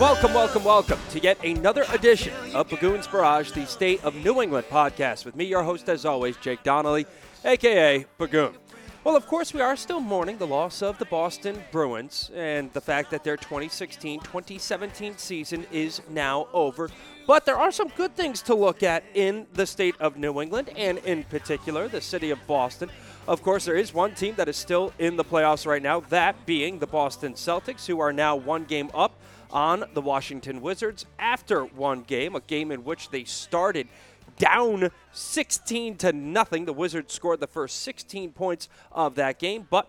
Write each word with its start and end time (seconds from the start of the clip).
Welcome, 0.00 0.34
welcome, 0.34 0.64
welcome 0.64 0.98
to 1.10 1.20
yet 1.20 1.42
another 1.44 1.84
edition 1.92 2.34
of 2.52 2.68
Bagoons 2.68 3.10
Barrage, 3.10 3.52
the 3.52 3.64
State 3.64 4.02
of 4.02 4.16
New 4.16 4.42
England 4.42 4.66
podcast 4.68 5.24
with 5.24 5.36
me, 5.36 5.44
your 5.44 5.62
host, 5.62 5.88
as 5.88 6.04
always, 6.04 6.36
Jake 6.38 6.64
Donnelly, 6.64 7.06
aka 7.44 8.04
Bagoon. 8.18 8.54
Well, 9.04 9.16
of 9.16 9.26
course, 9.28 9.54
we 9.54 9.60
are 9.60 9.76
still 9.76 10.00
mourning 10.00 10.38
the 10.38 10.48
loss 10.48 10.82
of 10.82 10.98
the 10.98 11.04
Boston 11.04 11.62
Bruins 11.70 12.30
and 12.34 12.72
the 12.72 12.80
fact 12.80 13.12
that 13.12 13.22
their 13.22 13.36
2016 13.36 14.20
2017 14.20 15.16
season 15.16 15.64
is 15.70 16.02
now 16.10 16.48
over. 16.52 16.90
But 17.26 17.46
there 17.46 17.56
are 17.56 17.70
some 17.70 17.88
good 17.96 18.16
things 18.16 18.42
to 18.42 18.54
look 18.54 18.82
at 18.82 19.04
in 19.14 19.46
the 19.52 19.66
state 19.66 19.94
of 20.00 20.16
New 20.16 20.40
England 20.40 20.70
and, 20.76 20.98
in 20.98 21.22
particular, 21.24 21.86
the 21.86 22.00
city 22.00 22.30
of 22.30 22.44
Boston. 22.48 22.90
Of 23.28 23.42
course, 23.42 23.64
there 23.64 23.76
is 23.76 23.94
one 23.94 24.14
team 24.14 24.34
that 24.36 24.48
is 24.48 24.56
still 24.56 24.92
in 24.98 25.16
the 25.16 25.24
playoffs 25.24 25.66
right 25.66 25.82
now, 25.82 26.00
that 26.00 26.46
being 26.46 26.80
the 26.80 26.86
Boston 26.86 27.34
Celtics, 27.34 27.86
who 27.86 28.00
are 28.00 28.12
now 28.12 28.34
one 28.34 28.64
game 28.64 28.90
up 28.92 29.18
on 29.54 29.84
the 29.94 30.02
Washington 30.02 30.60
Wizards 30.60 31.06
after 31.18 31.64
one 31.64 32.02
game, 32.02 32.34
a 32.34 32.40
game 32.40 32.72
in 32.72 32.84
which 32.84 33.10
they 33.10 33.24
started 33.24 33.88
down 34.36 34.90
16 35.12 35.96
to 35.98 36.12
nothing. 36.12 36.64
The 36.64 36.72
Wizards 36.72 37.14
scored 37.14 37.38
the 37.40 37.46
first 37.46 37.80
16 37.82 38.32
points 38.32 38.68
of 38.90 39.14
that 39.14 39.38
game, 39.38 39.66
but 39.70 39.88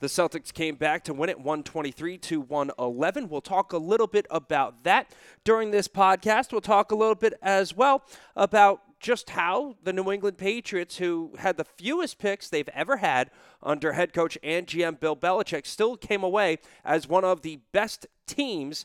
the 0.00 0.06
Celtics 0.06 0.52
came 0.52 0.74
back 0.74 1.04
to 1.04 1.14
win 1.14 1.30
it 1.30 1.38
123 1.38 2.18
to 2.18 2.40
111. 2.42 3.30
We'll 3.30 3.40
talk 3.40 3.72
a 3.72 3.78
little 3.78 4.06
bit 4.06 4.26
about 4.30 4.84
that 4.84 5.10
during 5.44 5.70
this 5.70 5.88
podcast. 5.88 6.52
We'll 6.52 6.60
talk 6.60 6.92
a 6.92 6.96
little 6.96 7.14
bit 7.14 7.32
as 7.40 7.74
well 7.74 8.04
about 8.36 8.82
just 9.00 9.30
how 9.30 9.76
the 9.82 9.92
New 9.92 10.10
England 10.12 10.36
Patriots, 10.36 10.98
who 10.98 11.32
had 11.38 11.56
the 11.56 11.64
fewest 11.64 12.18
picks 12.18 12.48
they've 12.48 12.68
ever 12.70 12.98
had 12.98 13.30
under 13.62 13.92
head 13.92 14.12
coach 14.12 14.36
and 14.42 14.66
GM 14.66 15.00
Bill 15.00 15.16
Belichick, 15.16 15.66
still 15.66 15.96
came 15.96 16.22
away 16.22 16.58
as 16.84 17.08
one 17.08 17.24
of 17.24 17.40
the 17.40 17.60
best 17.72 18.06
teams 18.26 18.84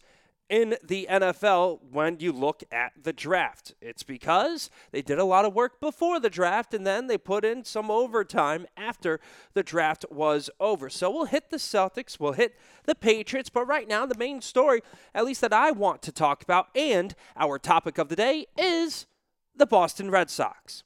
in 0.52 0.76
the 0.84 1.08
NFL 1.10 1.80
when 1.90 2.20
you 2.20 2.34
look 2.34 2.62
at 2.74 2.92
the 3.02 3.14
draft. 3.14 3.74
It's 3.82 4.04
because 4.04 4.70
they 4.92 5.02
did 5.02 5.18
a 5.18 5.24
lot 5.24 5.46
of 5.46 5.56
work 5.56 5.80
before 5.80 6.20
the 6.20 6.30
draft 6.30 6.74
and 6.74 6.86
then 6.86 7.08
they 7.08 7.18
put 7.18 7.46
in 7.46 7.64
some 7.64 7.90
overtime 7.90 8.68
after 8.76 9.22
the 9.54 9.64
draft 9.64 10.06
was 10.12 10.50
over. 10.60 10.90
So 10.90 11.10
we'll 11.10 11.26
hit 11.26 11.52
the 11.52 11.58
Celtics, 11.58 12.20
we'll 12.20 12.34
hit 12.34 12.60
the 12.84 12.96
Patriots, 12.96 13.50
but 13.50 13.66
right 13.66 13.88
now 13.88 14.06
the 14.06 14.18
main 14.18 14.42
story, 14.42 14.82
at 15.16 15.24
least 15.24 15.40
that 15.40 15.54
I 15.54 15.72
want 15.72 16.02
to 16.02 16.12
talk 16.12 16.44
about, 16.44 16.68
and 16.76 17.16
our 17.38 17.58
topic 17.58 17.98
of 17.98 18.10
the 18.10 18.18
day 18.18 18.48
is 18.58 19.08
the 19.56 19.66
Boston 19.66 20.12
Red 20.12 20.30
Sox. 20.30 20.84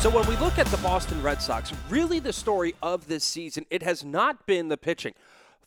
So 0.00 0.08
when 0.08 0.26
we 0.26 0.36
look 0.38 0.58
at 0.58 0.66
the 0.68 0.78
Boston 0.78 1.22
Red 1.22 1.42
Sox, 1.42 1.74
really 1.90 2.20
the 2.20 2.32
story 2.32 2.74
of 2.82 3.06
this 3.06 3.22
season, 3.22 3.66
it 3.68 3.82
has 3.82 4.02
not 4.02 4.46
been 4.46 4.68
the 4.68 4.78
pitching. 4.78 5.12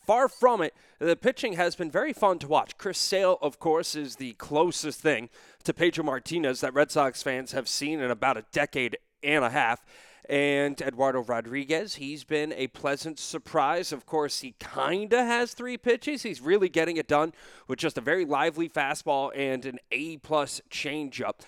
Far 0.07 0.27
from 0.27 0.59
it, 0.63 0.73
the 0.97 1.15
pitching 1.15 1.53
has 1.53 1.75
been 1.75 1.91
very 1.91 2.13
fun 2.13 2.39
to 2.39 2.47
watch. 2.47 2.75
Chris 2.79 2.97
Sale, 2.97 3.37
of 3.43 3.59
course, 3.59 3.95
is 3.95 4.15
the 4.15 4.33
closest 4.33 5.01
thing 5.01 5.29
to 5.65 5.71
Pedro 5.71 6.03
Martinez 6.03 6.61
that 6.61 6.73
Red 6.73 6.89
Sox 6.89 7.21
fans 7.21 7.51
have 7.51 7.69
seen 7.69 7.99
in 7.99 8.09
about 8.09 8.35
a 8.35 8.45
decade 8.51 8.97
and 9.21 9.45
a 9.45 9.51
half. 9.51 9.85
And 10.27 10.81
Eduardo 10.81 11.21
Rodriguez, 11.21 11.95
he's 11.95 12.23
been 12.23 12.53
a 12.53 12.67
pleasant 12.69 13.19
surprise. 13.19 13.91
Of 13.91 14.07
course, 14.07 14.39
he 14.39 14.55
kind 14.59 15.13
of 15.13 15.19
has 15.19 15.53
three 15.53 15.77
pitches. 15.77 16.23
He's 16.23 16.41
really 16.41 16.69
getting 16.69 16.97
it 16.97 17.07
done 17.07 17.33
with 17.67 17.77
just 17.77 17.99
a 17.99 18.01
very 18.01 18.25
lively 18.25 18.67
fastball 18.67 19.29
and 19.35 19.63
an 19.63 19.77
A 19.91 20.17
plus 20.17 20.59
changeup. 20.71 21.41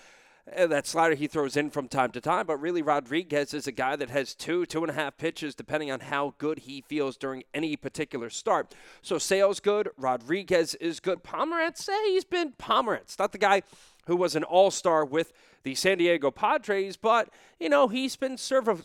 Uh, 0.54 0.66
that 0.68 0.86
slider 0.86 1.16
he 1.16 1.26
throws 1.26 1.56
in 1.56 1.70
from 1.70 1.88
time 1.88 2.12
to 2.12 2.20
time, 2.20 2.46
but 2.46 2.58
really 2.58 2.80
Rodriguez 2.80 3.52
is 3.52 3.66
a 3.66 3.72
guy 3.72 3.96
that 3.96 4.10
has 4.10 4.32
two, 4.32 4.64
two 4.64 4.82
and 4.82 4.90
a 4.90 4.94
half 4.94 5.16
pitches 5.16 5.56
depending 5.56 5.90
on 5.90 5.98
how 5.98 6.34
good 6.38 6.60
he 6.60 6.82
feels 6.82 7.16
during 7.16 7.42
any 7.52 7.76
particular 7.76 8.30
start. 8.30 8.72
So 9.02 9.18
Sale's 9.18 9.58
good, 9.58 9.88
Rodriguez 9.96 10.76
is 10.76 11.00
good. 11.00 11.24
Pomeranz, 11.24 11.78
say 11.78 12.10
he's 12.10 12.24
been 12.24 12.52
Pomeranz, 12.52 13.18
not 13.18 13.32
the 13.32 13.38
guy 13.38 13.62
who 14.06 14.16
was 14.16 14.36
an 14.36 14.44
all 14.44 14.70
star 14.70 15.04
with 15.04 15.32
the 15.66 15.74
San 15.74 15.98
Diego 15.98 16.30
Padres, 16.30 16.96
but, 16.96 17.28
you 17.58 17.68
know, 17.68 17.88
he's 17.88 18.14
been 18.14 18.38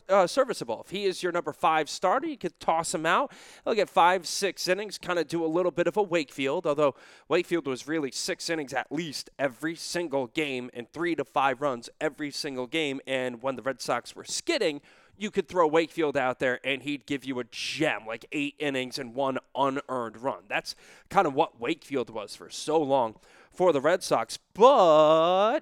uh, 0.10 0.26
serviceable. 0.26 0.82
If 0.84 0.90
he 0.90 1.06
is 1.06 1.22
your 1.22 1.32
number 1.32 1.54
five 1.54 1.88
starter, 1.88 2.26
you 2.28 2.38
could 2.38 2.60
toss 2.60 2.92
him 2.92 3.06
out. 3.06 3.32
He'll 3.64 3.76
get 3.76 3.88
five, 3.88 4.26
six 4.26 4.68
innings, 4.68 4.98
kind 4.98 5.20
of 5.20 5.28
do 5.28 5.46
a 5.46 5.48
little 5.48 5.72
bit 5.72 5.86
of 5.86 5.96
a 5.96 6.02
Wakefield, 6.02 6.66
although 6.66 6.96
Wakefield 7.28 7.68
was 7.68 7.88
really 7.88 8.10
six 8.10 8.50
innings 8.50 8.74
at 8.74 8.92
least 8.92 9.30
every 9.38 9.76
single 9.76 10.26
game 10.26 10.72
and 10.74 10.92
three 10.92 11.16
to 11.16 11.24
five 11.24 11.62
runs 11.62 11.88
every 12.02 12.32
single 12.32 12.66
game. 12.66 13.00
And 13.06 13.44
when 13.44 13.58
the 13.58 13.62
Red 13.62 13.80
Sox 13.80 14.16
were 14.16 14.26
skidding, 14.26 14.82
you 15.20 15.30
could 15.30 15.48
throw 15.48 15.68
Wakefield 15.68 16.18
out 16.18 16.40
there 16.40 16.60
and 16.64 16.82
he'd 16.82 17.06
give 17.06 17.24
you 17.26 17.40
a 17.40 17.44
gem, 17.44 18.08
like 18.08 18.26
eight 18.32 18.56
innings 18.58 18.98
and 18.98 19.14
one 19.14 19.38
unearned 19.56 20.18
run. 20.18 20.46
That's 20.50 20.76
kind 21.10 21.28
of 21.28 21.36
what 21.36 21.62
Wakefield 21.62 22.10
was 22.10 22.36
for 22.36 22.50
so 22.50 22.82
long 22.82 23.18
for 23.52 23.74
the 23.74 23.82
Red 23.82 24.04
Sox. 24.04 24.40
But 24.54 25.62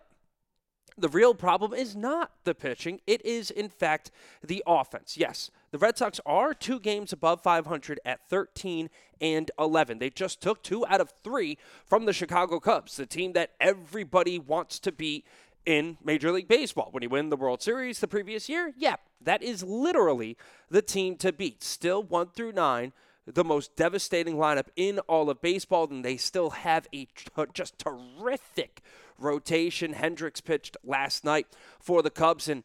the 0.97 1.09
real 1.09 1.33
problem 1.33 1.73
is 1.73 1.95
not 1.95 2.31
the 2.43 2.53
pitching. 2.53 2.99
It 3.07 3.25
is, 3.25 3.49
in 3.49 3.69
fact, 3.69 4.11
the 4.43 4.63
offense. 4.67 5.17
Yes, 5.17 5.49
the 5.71 5.77
Red 5.77 5.97
Sox 5.97 6.19
are 6.25 6.53
two 6.53 6.79
games 6.79 7.13
above 7.13 7.41
500 7.41 7.99
at 8.05 8.27
13 8.29 8.89
and 9.21 9.51
11. 9.57 9.99
They 9.99 10.09
just 10.09 10.41
took 10.41 10.61
two 10.61 10.85
out 10.87 11.01
of 11.01 11.13
three 11.23 11.57
from 11.85 12.05
the 12.05 12.13
Chicago 12.13 12.59
Cubs, 12.59 12.97
the 12.97 13.05
team 13.05 13.33
that 13.33 13.51
everybody 13.59 14.39
wants 14.39 14.79
to 14.79 14.91
beat 14.91 15.25
in 15.65 15.97
Major 16.03 16.31
League 16.31 16.47
Baseball. 16.47 16.89
When 16.91 17.03
you 17.03 17.09
win 17.09 17.29
the 17.29 17.37
World 17.37 17.61
Series 17.61 17.99
the 17.99 18.07
previous 18.07 18.49
year, 18.49 18.73
yeah, 18.77 18.95
that 19.21 19.43
is 19.43 19.63
literally 19.63 20.37
the 20.69 20.81
team 20.81 21.15
to 21.17 21.31
beat. 21.31 21.63
Still 21.63 22.03
one 22.03 22.29
through 22.29 22.53
nine 22.53 22.93
the 23.33 23.43
most 23.43 23.75
devastating 23.75 24.35
lineup 24.35 24.67
in 24.75 24.99
all 24.99 25.29
of 25.29 25.41
baseball, 25.41 25.87
and 25.89 26.03
they 26.03 26.17
still 26.17 26.51
have 26.51 26.87
a 26.93 27.05
t- 27.05 27.25
just 27.53 27.77
terrific 27.77 28.81
rotation. 29.17 29.93
Hendricks 29.93 30.41
pitched 30.41 30.77
last 30.83 31.23
night 31.23 31.47
for 31.79 32.01
the 32.01 32.09
Cubs, 32.09 32.47
and 32.47 32.63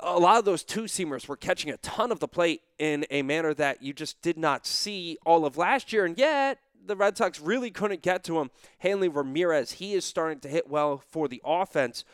a 0.00 0.18
lot 0.18 0.38
of 0.38 0.44
those 0.44 0.64
two 0.64 0.84
seamers 0.84 1.28
were 1.28 1.36
catching 1.36 1.70
a 1.70 1.76
ton 1.78 2.10
of 2.10 2.20
the 2.20 2.28
plate 2.28 2.62
in 2.78 3.06
a 3.10 3.22
manner 3.22 3.54
that 3.54 3.82
you 3.82 3.92
just 3.92 4.20
did 4.22 4.36
not 4.36 4.66
see 4.66 5.16
all 5.24 5.46
of 5.46 5.56
last 5.56 5.92
year, 5.92 6.04
and 6.04 6.18
yet 6.18 6.58
the 6.86 6.96
Red 6.96 7.16
Sox 7.16 7.40
really 7.40 7.70
couldn't 7.70 8.02
get 8.02 8.24
to 8.24 8.40
him. 8.40 8.50
Hanley 8.78 9.08
Ramirez, 9.08 9.72
he 9.72 9.94
is 9.94 10.04
starting 10.04 10.40
to 10.40 10.48
hit 10.48 10.68
well 10.68 11.02
for 11.10 11.28
the 11.28 11.40
offense, 11.44 12.04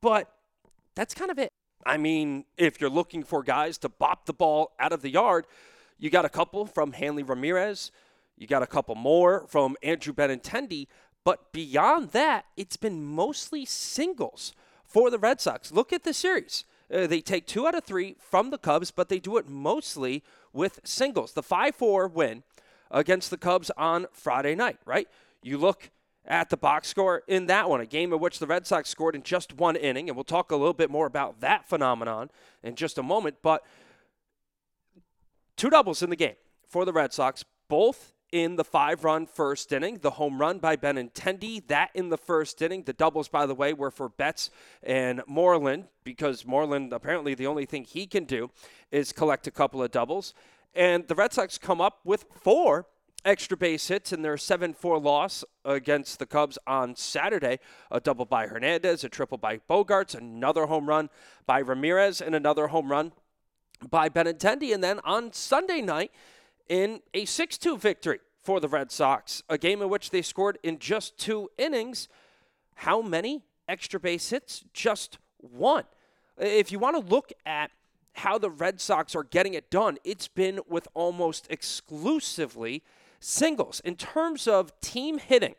but 0.00 0.32
that's 0.94 1.14
kind 1.14 1.30
of 1.30 1.38
it. 1.38 1.50
I 1.84 1.96
mean, 1.96 2.44
if 2.56 2.80
you're 2.80 2.90
looking 2.90 3.22
for 3.22 3.42
guys 3.42 3.78
to 3.78 3.88
bop 3.88 4.26
the 4.26 4.32
ball 4.32 4.72
out 4.78 4.92
of 4.92 5.02
the 5.02 5.10
yard, 5.10 5.46
you 6.00 6.08
got 6.08 6.24
a 6.24 6.30
couple 6.30 6.64
from 6.64 6.92
Hanley 6.92 7.22
Ramirez. 7.22 7.92
You 8.36 8.46
got 8.46 8.62
a 8.62 8.66
couple 8.66 8.94
more 8.94 9.46
from 9.48 9.76
Andrew 9.82 10.14
Benintendi. 10.14 10.86
But 11.24 11.52
beyond 11.52 12.10
that, 12.12 12.46
it's 12.56 12.78
been 12.78 13.04
mostly 13.04 13.66
singles 13.66 14.54
for 14.82 15.10
the 15.10 15.18
Red 15.18 15.42
Sox. 15.42 15.70
Look 15.70 15.92
at 15.92 16.02
the 16.02 16.14
series. 16.14 16.64
Uh, 16.92 17.06
they 17.06 17.20
take 17.20 17.46
two 17.46 17.66
out 17.66 17.74
of 17.74 17.84
three 17.84 18.16
from 18.18 18.50
the 18.50 18.56
Cubs, 18.56 18.90
but 18.90 19.10
they 19.10 19.20
do 19.20 19.36
it 19.36 19.46
mostly 19.46 20.24
with 20.54 20.80
singles. 20.84 21.34
The 21.34 21.42
5 21.42 21.74
4 21.76 22.08
win 22.08 22.44
against 22.90 23.30
the 23.30 23.36
Cubs 23.36 23.70
on 23.76 24.06
Friday 24.12 24.54
night, 24.54 24.78
right? 24.86 25.06
You 25.42 25.58
look 25.58 25.90
at 26.24 26.48
the 26.48 26.56
box 26.56 26.88
score 26.88 27.22
in 27.28 27.46
that 27.46 27.68
one, 27.68 27.80
a 27.80 27.86
game 27.86 28.12
in 28.12 28.20
which 28.20 28.38
the 28.38 28.46
Red 28.46 28.66
Sox 28.66 28.88
scored 28.88 29.14
in 29.14 29.22
just 29.22 29.56
one 29.56 29.76
inning, 29.76 30.08
and 30.08 30.16
we'll 30.16 30.24
talk 30.24 30.50
a 30.50 30.56
little 30.56 30.72
bit 30.72 30.90
more 30.90 31.06
about 31.06 31.40
that 31.40 31.68
phenomenon 31.68 32.30
in 32.62 32.74
just 32.74 32.98
a 32.98 33.02
moment. 33.02 33.36
But 33.42 33.64
Two 35.60 35.68
doubles 35.68 36.02
in 36.02 36.08
the 36.08 36.16
game 36.16 36.36
for 36.70 36.86
the 36.86 36.92
Red 36.94 37.12
Sox, 37.12 37.44
both 37.68 38.14
in 38.32 38.56
the 38.56 38.64
five 38.64 39.04
run 39.04 39.26
first 39.26 39.70
inning. 39.72 39.98
The 39.98 40.12
home 40.12 40.40
run 40.40 40.58
by 40.58 40.74
Benintendi, 40.74 41.68
that 41.68 41.90
in 41.92 42.08
the 42.08 42.16
first 42.16 42.62
inning. 42.62 42.84
The 42.84 42.94
doubles, 42.94 43.28
by 43.28 43.44
the 43.44 43.54
way, 43.54 43.74
were 43.74 43.90
for 43.90 44.08
Betts 44.08 44.48
and 44.82 45.20
Moreland 45.26 45.88
because 46.02 46.46
Moreland, 46.46 46.94
apparently, 46.94 47.34
the 47.34 47.46
only 47.46 47.66
thing 47.66 47.84
he 47.84 48.06
can 48.06 48.24
do 48.24 48.50
is 48.90 49.12
collect 49.12 49.46
a 49.48 49.50
couple 49.50 49.82
of 49.82 49.90
doubles. 49.90 50.32
And 50.74 51.06
the 51.08 51.14
Red 51.14 51.34
Sox 51.34 51.58
come 51.58 51.82
up 51.82 51.98
with 52.04 52.24
four 52.42 52.86
extra 53.26 53.54
base 53.54 53.86
hits 53.86 54.14
in 54.14 54.22
their 54.22 54.38
7 54.38 54.72
4 54.72 54.98
loss 54.98 55.44
against 55.66 56.20
the 56.20 56.24
Cubs 56.24 56.56
on 56.66 56.96
Saturday. 56.96 57.58
A 57.90 58.00
double 58.00 58.24
by 58.24 58.46
Hernandez, 58.46 59.04
a 59.04 59.10
triple 59.10 59.36
by 59.36 59.58
Bogaerts, 59.68 60.14
another 60.14 60.64
home 60.64 60.88
run 60.88 61.10
by 61.44 61.58
Ramirez, 61.58 62.22
and 62.22 62.34
another 62.34 62.68
home 62.68 62.90
run 62.90 63.12
by 63.88 64.08
Benintendi. 64.08 64.74
And 64.74 64.82
then 64.82 65.00
on 65.04 65.32
Sunday 65.32 65.80
night, 65.80 66.12
in 66.68 67.00
a 67.14 67.24
6 67.24 67.58
2 67.58 67.78
victory 67.78 68.20
for 68.42 68.60
the 68.60 68.68
Red 68.68 68.90
Sox, 68.90 69.42
a 69.48 69.58
game 69.58 69.82
in 69.82 69.88
which 69.88 70.10
they 70.10 70.22
scored 70.22 70.58
in 70.62 70.78
just 70.78 71.18
two 71.18 71.50
innings. 71.58 72.08
How 72.74 73.02
many 73.02 73.42
extra 73.68 74.00
base 74.00 74.30
hits? 74.30 74.64
Just 74.72 75.18
one. 75.36 75.84
If 76.38 76.72
you 76.72 76.78
want 76.78 76.96
to 76.96 77.12
look 77.12 77.32
at 77.44 77.70
how 78.14 78.38
the 78.38 78.50
Red 78.50 78.80
Sox 78.80 79.14
are 79.14 79.24
getting 79.24 79.54
it 79.54 79.70
done, 79.70 79.98
it's 80.04 80.28
been 80.28 80.60
with 80.68 80.88
almost 80.94 81.46
exclusively 81.50 82.82
singles. 83.18 83.80
In 83.84 83.96
terms 83.96 84.48
of 84.48 84.78
team 84.80 85.18
hitting 85.18 85.54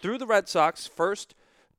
through 0.00 0.18
the 0.18 0.26
Red 0.26 0.48
Sox, 0.48 0.86
first 0.86 1.34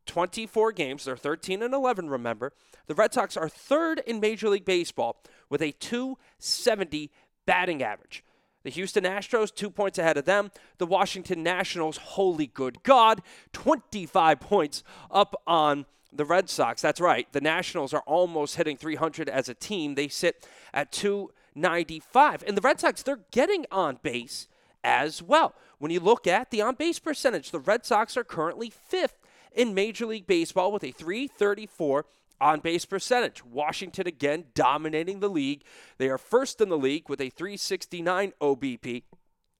24 0.07 0.71
games, 0.71 1.05
they're 1.05 1.15
13 1.15 1.61
and 1.61 1.73
11, 1.73 2.09
remember. 2.09 2.53
The 2.89 2.95
Red 2.95 3.13
Sox 3.13 3.37
are 3.37 3.47
third 3.47 4.01
in 4.07 4.19
Major 4.19 4.49
League 4.49 4.65
Baseball 4.65 5.21
with 5.47 5.61
a 5.61 5.73
270 5.73 7.11
batting 7.45 7.83
average. 7.83 8.23
The 8.63 8.71
Houston 8.71 9.03
Astros, 9.03 9.53
two 9.53 9.69
points 9.69 9.99
ahead 9.99 10.17
of 10.17 10.25
them. 10.25 10.49
The 10.79 10.87
Washington 10.87 11.43
Nationals, 11.43 11.97
holy 11.97 12.47
good 12.47 12.81
God, 12.81 13.21
25 13.53 14.39
points 14.39 14.83
up 15.11 15.39
on 15.45 15.85
the 16.11 16.25
Red 16.25 16.49
Sox. 16.49 16.81
That's 16.81 16.99
right. 16.99 17.31
The 17.31 17.41
Nationals 17.41 17.93
are 17.93 18.01
almost 18.07 18.55
hitting 18.55 18.75
300 18.75 19.29
as 19.29 19.47
a 19.49 19.53
team. 19.53 19.93
They 19.93 20.07
sit 20.07 20.47
at 20.73 20.91
295. 20.91 22.43
And 22.47 22.57
the 22.57 22.61
Red 22.61 22.79
Sox, 22.79 23.03
they're 23.03 23.19
getting 23.29 23.67
on 23.71 23.99
base 24.01 24.47
as 24.83 25.21
well. 25.21 25.53
When 25.77 25.91
you 25.91 25.99
look 25.99 26.25
at 26.25 26.49
the 26.49 26.63
on 26.63 26.73
base 26.73 26.97
percentage, 26.97 27.51
the 27.51 27.59
Red 27.59 27.85
Sox 27.85 28.17
are 28.17 28.23
currently 28.23 28.71
fifth 28.71 29.19
in 29.53 29.75
Major 29.75 30.07
League 30.07 30.25
Baseball 30.25 30.71
with 30.71 30.83
a 30.83 30.91
334 30.91 32.07
on 32.41 32.59
base 32.59 32.85
percentage. 32.85 33.43
Washington 33.43 34.07
again 34.07 34.45
dominating 34.53 35.19
the 35.19 35.29
league. 35.29 35.63
They 35.97 36.09
are 36.09 36.17
first 36.17 36.61
in 36.61 36.69
the 36.69 36.77
league 36.77 37.09
with 37.09 37.21
a 37.21 37.29
369 37.29 38.33
OBP. 38.41 39.03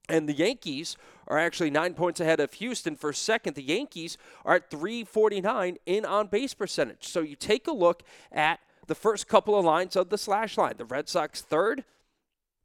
And 0.08 0.28
the 0.28 0.34
Yankees 0.34 0.96
are 1.28 1.38
actually 1.38 1.70
nine 1.70 1.94
points 1.94 2.20
ahead 2.20 2.40
of 2.40 2.52
Houston 2.54 2.96
for 2.96 3.12
second. 3.12 3.54
The 3.54 3.62
Yankees 3.62 4.18
are 4.44 4.56
at 4.56 4.70
349 4.70 5.76
in 5.86 6.04
on 6.04 6.26
base 6.26 6.54
percentage. 6.54 7.06
So 7.06 7.20
you 7.20 7.36
take 7.36 7.68
a 7.68 7.72
look 7.72 8.02
at 8.32 8.58
the 8.88 8.94
first 8.96 9.28
couple 9.28 9.56
of 9.56 9.64
lines 9.64 9.94
of 9.94 10.08
the 10.08 10.18
slash 10.18 10.58
line. 10.58 10.74
The 10.76 10.84
Red 10.84 11.08
Sox 11.08 11.42
third 11.42 11.84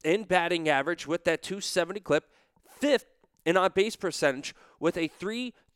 in 0.03 0.23
batting 0.23 0.67
average 0.67 1.05
with 1.05 1.23
that 1.25 1.43
270 1.43 1.99
clip, 1.99 2.31
fifth 2.67 3.05
in 3.45 3.57
on 3.57 3.71
base 3.73 3.95
percentage 3.95 4.55
with 4.79 4.97
a 4.97 5.07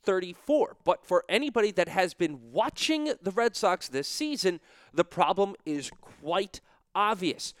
334. 0.04 0.76
But 0.84 1.04
for 1.04 1.24
anybody 1.28 1.70
that 1.72 1.88
has 1.88 2.14
been 2.14 2.52
watching 2.52 3.12
the 3.22 3.30
Red 3.30 3.56
Sox 3.56 3.88
this 3.88 4.08
season, 4.08 4.60
the 4.92 5.04
problem 5.04 5.54
is 5.64 5.90
quite 6.00 6.60
obvious 6.94 7.54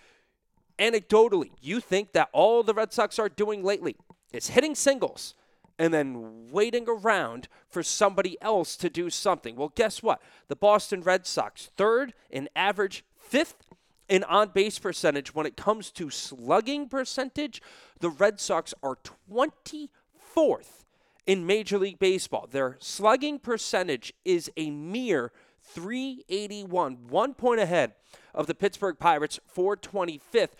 anecdotally, 0.80 1.50
you 1.60 1.78
think 1.78 2.12
that 2.12 2.30
all 2.32 2.62
the 2.62 2.74
Red 2.74 2.92
Sox 2.92 3.18
are 3.18 3.28
doing 3.28 3.62
lately 3.62 3.94
is 4.32 4.48
hitting 4.48 4.74
singles 4.74 5.34
and 5.78 5.94
then 5.94 6.50
waiting 6.50 6.86
around 6.88 7.48
for 7.68 7.82
somebody 7.82 8.36
else 8.40 8.76
to 8.76 8.90
do 8.90 9.10
something. 9.10 9.56
Well, 9.56 9.72
guess 9.74 10.02
what? 10.02 10.20
The 10.48 10.56
Boston 10.56 11.02
Red 11.02 11.26
Sox, 11.26 11.70
third 11.76 12.14
in 12.30 12.48
average, 12.56 13.04
fifth 13.16 13.66
in 14.08 14.24
on 14.24 14.48
base 14.48 14.78
percentage. 14.78 15.34
When 15.34 15.46
it 15.46 15.56
comes 15.56 15.90
to 15.92 16.10
slugging 16.10 16.88
percentage, 16.88 17.62
the 18.00 18.10
Red 18.10 18.40
Sox 18.40 18.74
are 18.82 18.98
24th 19.30 20.84
in 21.26 21.46
Major 21.46 21.78
League 21.78 21.98
Baseball. 21.98 22.48
Their 22.50 22.76
slugging 22.80 23.38
percentage 23.38 24.12
is 24.24 24.50
a 24.56 24.70
mere 24.70 25.32
381, 25.62 27.08
one 27.08 27.34
point 27.34 27.60
ahead 27.60 27.94
of 28.34 28.46
the 28.46 28.54
Pittsburgh 28.54 28.98
Pirates, 28.98 29.38
425th. 29.54 30.50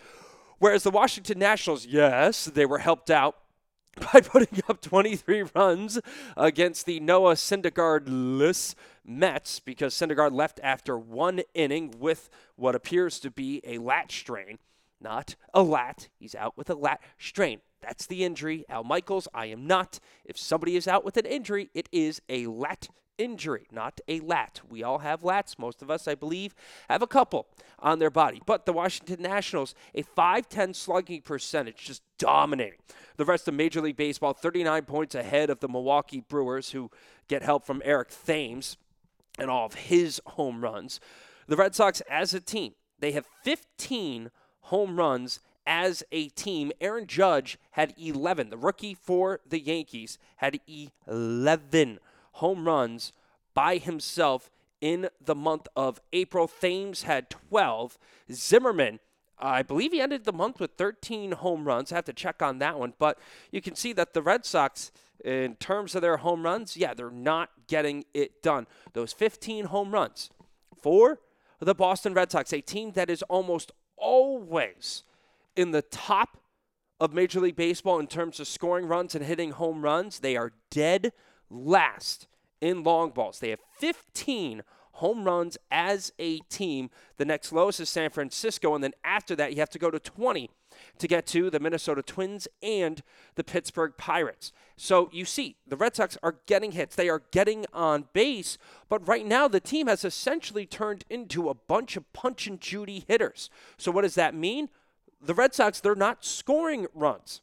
Whereas 0.59 0.83
the 0.83 0.91
Washington 0.91 1.39
Nationals, 1.39 1.85
yes, 1.85 2.45
they 2.45 2.65
were 2.65 2.79
helped 2.79 3.09
out 3.09 3.37
by 4.13 4.21
putting 4.21 4.61
up 4.69 4.81
23 4.81 5.43
runs 5.55 5.99
against 6.37 6.85
the 6.85 6.99
Noah 6.99 7.33
Syndergaard-less 7.33 8.75
Mets 9.03 9.59
because 9.59 9.93
Syndergaard 9.93 10.31
left 10.31 10.59
after 10.63 10.97
one 10.97 11.41
inning 11.53 11.93
with 11.97 12.29
what 12.55 12.75
appears 12.75 13.19
to 13.19 13.31
be 13.31 13.61
a 13.65 13.79
lat 13.79 14.11
strain, 14.11 14.59
not 15.01 15.35
a 15.53 15.63
lat. 15.63 16.09
He's 16.19 16.35
out 16.35 16.55
with 16.55 16.69
a 16.69 16.75
lat 16.75 17.01
strain. 17.17 17.61
That's 17.81 18.05
the 18.05 18.23
injury. 18.23 18.65
Al 18.69 18.83
Michaels, 18.83 19.27
I 19.33 19.47
am 19.47 19.65
not. 19.65 19.99
If 20.25 20.37
somebody 20.37 20.75
is 20.75 20.87
out 20.87 21.03
with 21.03 21.17
an 21.17 21.25
injury, 21.25 21.69
it 21.73 21.89
is 21.91 22.21
a 22.29 22.47
lat 22.47 22.89
injury, 23.17 23.67
not 23.71 24.01
a 24.07 24.19
lat. 24.19 24.61
We 24.69 24.83
all 24.83 24.99
have 24.99 25.21
lats. 25.21 25.59
Most 25.59 25.81
of 25.81 25.91
us, 25.91 26.07
I 26.07 26.15
believe, 26.15 26.55
have 26.89 27.01
a 27.01 27.07
couple 27.07 27.47
on 27.79 27.99
their 27.99 28.09
body. 28.09 28.41
But 28.45 28.65
the 28.65 28.73
Washington 28.73 29.21
Nationals, 29.21 29.75
a 29.93 30.03
5'10 30.03 30.75
slugging 30.75 31.21
percentage, 31.21 31.77
just 31.77 32.01
dominating. 32.17 32.79
The 33.17 33.25
rest 33.25 33.47
of 33.47 33.53
Major 33.53 33.81
League 33.81 33.97
Baseball, 33.97 34.33
39 34.33 34.83
points 34.83 35.15
ahead 35.15 35.49
of 35.49 35.59
the 35.59 35.67
Milwaukee 35.67 36.23
Brewers, 36.27 36.71
who 36.71 36.89
get 37.27 37.43
help 37.43 37.65
from 37.65 37.81
Eric 37.85 38.09
Thames 38.09 38.77
and 39.37 39.49
all 39.49 39.67
of 39.67 39.75
his 39.75 40.21
home 40.25 40.63
runs. 40.63 40.99
The 41.47 41.55
Red 41.55 41.75
Sox, 41.75 42.01
as 42.09 42.33
a 42.33 42.39
team, 42.39 42.73
they 42.99 43.11
have 43.11 43.25
15 43.43 44.31
home 44.61 44.97
runs 44.97 45.39
as 45.65 46.03
a 46.11 46.29
team. 46.29 46.71
Aaron 46.81 47.07
Judge 47.07 47.57
had 47.71 47.93
11. 47.97 48.49
The 48.49 48.57
rookie 48.57 48.93
for 48.93 49.39
the 49.47 49.59
Yankees 49.59 50.17
had 50.37 50.59
11 51.07 51.99
home 52.33 52.65
runs 52.65 53.13
by 53.53 53.77
himself 53.77 54.49
in 54.79 55.09
the 55.23 55.35
month 55.35 55.67
of 55.75 56.01
April. 56.11 56.47
Thames 56.47 57.03
had 57.03 57.29
12. 57.29 57.97
Zimmerman, 58.31 58.99
I 59.37 59.61
believe 59.61 59.91
he 59.91 60.01
ended 60.01 60.25
the 60.25 60.33
month 60.33 60.59
with 60.59 60.71
13 60.77 61.33
home 61.33 61.65
runs. 61.65 61.91
I 61.91 61.95
have 61.95 62.05
to 62.05 62.13
check 62.13 62.41
on 62.41 62.59
that 62.59 62.79
one. 62.79 62.93
But 62.97 63.19
you 63.51 63.61
can 63.61 63.75
see 63.75 63.93
that 63.93 64.13
the 64.13 64.21
Red 64.21 64.45
Sox, 64.45 64.91
in 65.23 65.55
terms 65.55 65.95
of 65.95 66.01
their 66.01 66.17
home 66.17 66.43
runs, 66.43 66.77
yeah, 66.77 66.93
they're 66.93 67.11
not 67.11 67.49
getting 67.67 68.05
it 68.13 68.41
done. 68.41 68.67
Those 68.93 69.13
15 69.13 69.65
home 69.65 69.91
runs 69.91 70.29
for 70.81 71.19
the 71.59 71.75
Boston 71.75 72.13
Red 72.13 72.31
Sox, 72.31 72.51
a 72.53 72.61
team 72.61 72.91
that 72.93 73.09
is 73.09 73.21
almost 73.23 73.71
always 73.97 75.03
in 75.55 75.71
the 75.71 75.81
top 75.81 76.37
of 76.99 77.13
Major 77.13 77.39
League 77.39 77.55
Baseball 77.55 77.99
in 77.99 78.07
terms 78.07 78.39
of 78.39 78.47
scoring 78.47 78.85
runs 78.87 79.15
and 79.15 79.25
hitting 79.25 79.51
home 79.51 79.81
runs. 79.81 80.19
They 80.19 80.37
are 80.37 80.53
dead 80.69 81.13
last 81.49 82.27
in 82.61 82.83
long 82.83 83.09
balls. 83.09 83.39
They 83.39 83.49
have 83.49 83.59
15 83.79 84.63
home 84.93 85.23
runs 85.23 85.57
as 85.71 86.13
a 86.19 86.39
team. 86.41 86.89
The 87.17 87.25
next 87.25 87.51
lowest 87.51 87.79
is 87.79 87.89
San 87.89 88.11
Francisco, 88.11 88.75
and 88.75 88.83
then 88.83 88.93
after 89.03 89.35
that, 89.35 89.53
you 89.53 89.59
have 89.59 89.69
to 89.71 89.79
go 89.79 89.89
to 89.89 89.99
20 89.99 90.49
to 90.99 91.07
get 91.07 91.25
to 91.27 91.49
the 91.49 91.59
Minnesota 91.59 92.01
Twins 92.01 92.47
and 92.61 93.01
the 93.35 93.43
Pittsburgh 93.43 93.93
Pirates. 93.97 94.51
So 94.77 95.09
you 95.11 95.25
see, 95.25 95.57
the 95.67 95.75
Red 95.75 95.95
Sox 95.95 96.17
are 96.23 96.37
getting 96.45 96.73
hits. 96.73 96.95
They 96.95 97.09
are 97.09 97.23
getting 97.31 97.65
on 97.73 98.05
base, 98.13 98.57
but 98.89 99.07
right 99.07 99.25
now 99.25 99.47
the 99.47 99.59
team 99.59 99.87
has 99.87 100.05
essentially 100.05 100.65
turned 100.65 101.03
into 101.09 101.49
a 101.49 101.55
bunch 101.55 101.97
of 101.97 102.11
punch 102.13 102.47
and 102.47 102.61
Judy 102.61 103.05
hitters. 103.07 103.49
So 103.77 103.91
what 103.91 104.03
does 104.03 104.15
that 104.15 104.35
mean? 104.35 104.69
The 105.21 105.33
Red 105.33 105.53
Sox, 105.53 105.79
they're 105.79 105.95
not 105.95 106.25
scoring 106.25 106.87
runs. 106.93 107.41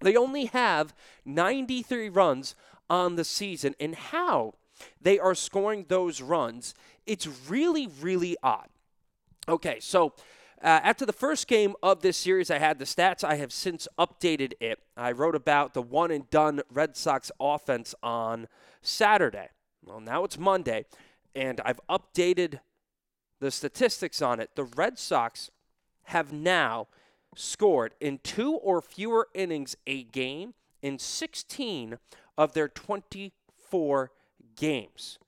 They 0.00 0.16
only 0.16 0.46
have 0.46 0.94
93 1.24 2.08
runs 2.08 2.54
on 2.88 3.16
the 3.16 3.24
season 3.24 3.74
and 3.80 3.94
how 3.94 4.54
they 5.00 5.18
are 5.18 5.34
scoring 5.34 5.86
those 5.88 6.20
runs, 6.20 6.74
it's 7.06 7.28
really, 7.48 7.88
really 8.00 8.36
odd. 8.42 8.68
Okay, 9.48 9.78
so 9.80 10.12
uh, 10.62 10.80
after 10.82 11.06
the 11.06 11.12
first 11.12 11.46
game 11.46 11.74
of 11.82 12.02
this 12.02 12.16
series, 12.16 12.50
I 12.50 12.58
had 12.58 12.78
the 12.78 12.84
stats. 12.84 13.24
I 13.24 13.36
have 13.36 13.52
since 13.52 13.88
updated 13.98 14.52
it. 14.60 14.80
I 14.96 15.12
wrote 15.12 15.34
about 15.34 15.74
the 15.74 15.82
one 15.82 16.10
and 16.10 16.28
done 16.30 16.60
Red 16.72 16.96
Sox 16.96 17.30
offense 17.40 17.94
on 18.02 18.48
Saturday. 18.82 19.48
Well, 19.84 20.00
now 20.00 20.24
it's 20.24 20.38
Monday, 20.38 20.84
and 21.34 21.60
I've 21.64 21.80
updated 21.88 22.60
the 23.40 23.50
statistics 23.50 24.20
on 24.20 24.40
it. 24.40 24.50
The 24.54 24.64
Red 24.64 24.98
Sox 24.98 25.50
have 26.04 26.32
now 26.32 26.88
scored 27.38 27.94
in 28.00 28.18
two 28.22 28.54
or 28.54 28.82
fewer 28.82 29.28
innings 29.32 29.76
a 29.86 30.02
game 30.02 30.54
in 30.82 30.98
16 30.98 31.98
of 32.36 32.52
their 32.52 32.68
24 32.68 34.10
games. 34.56 35.18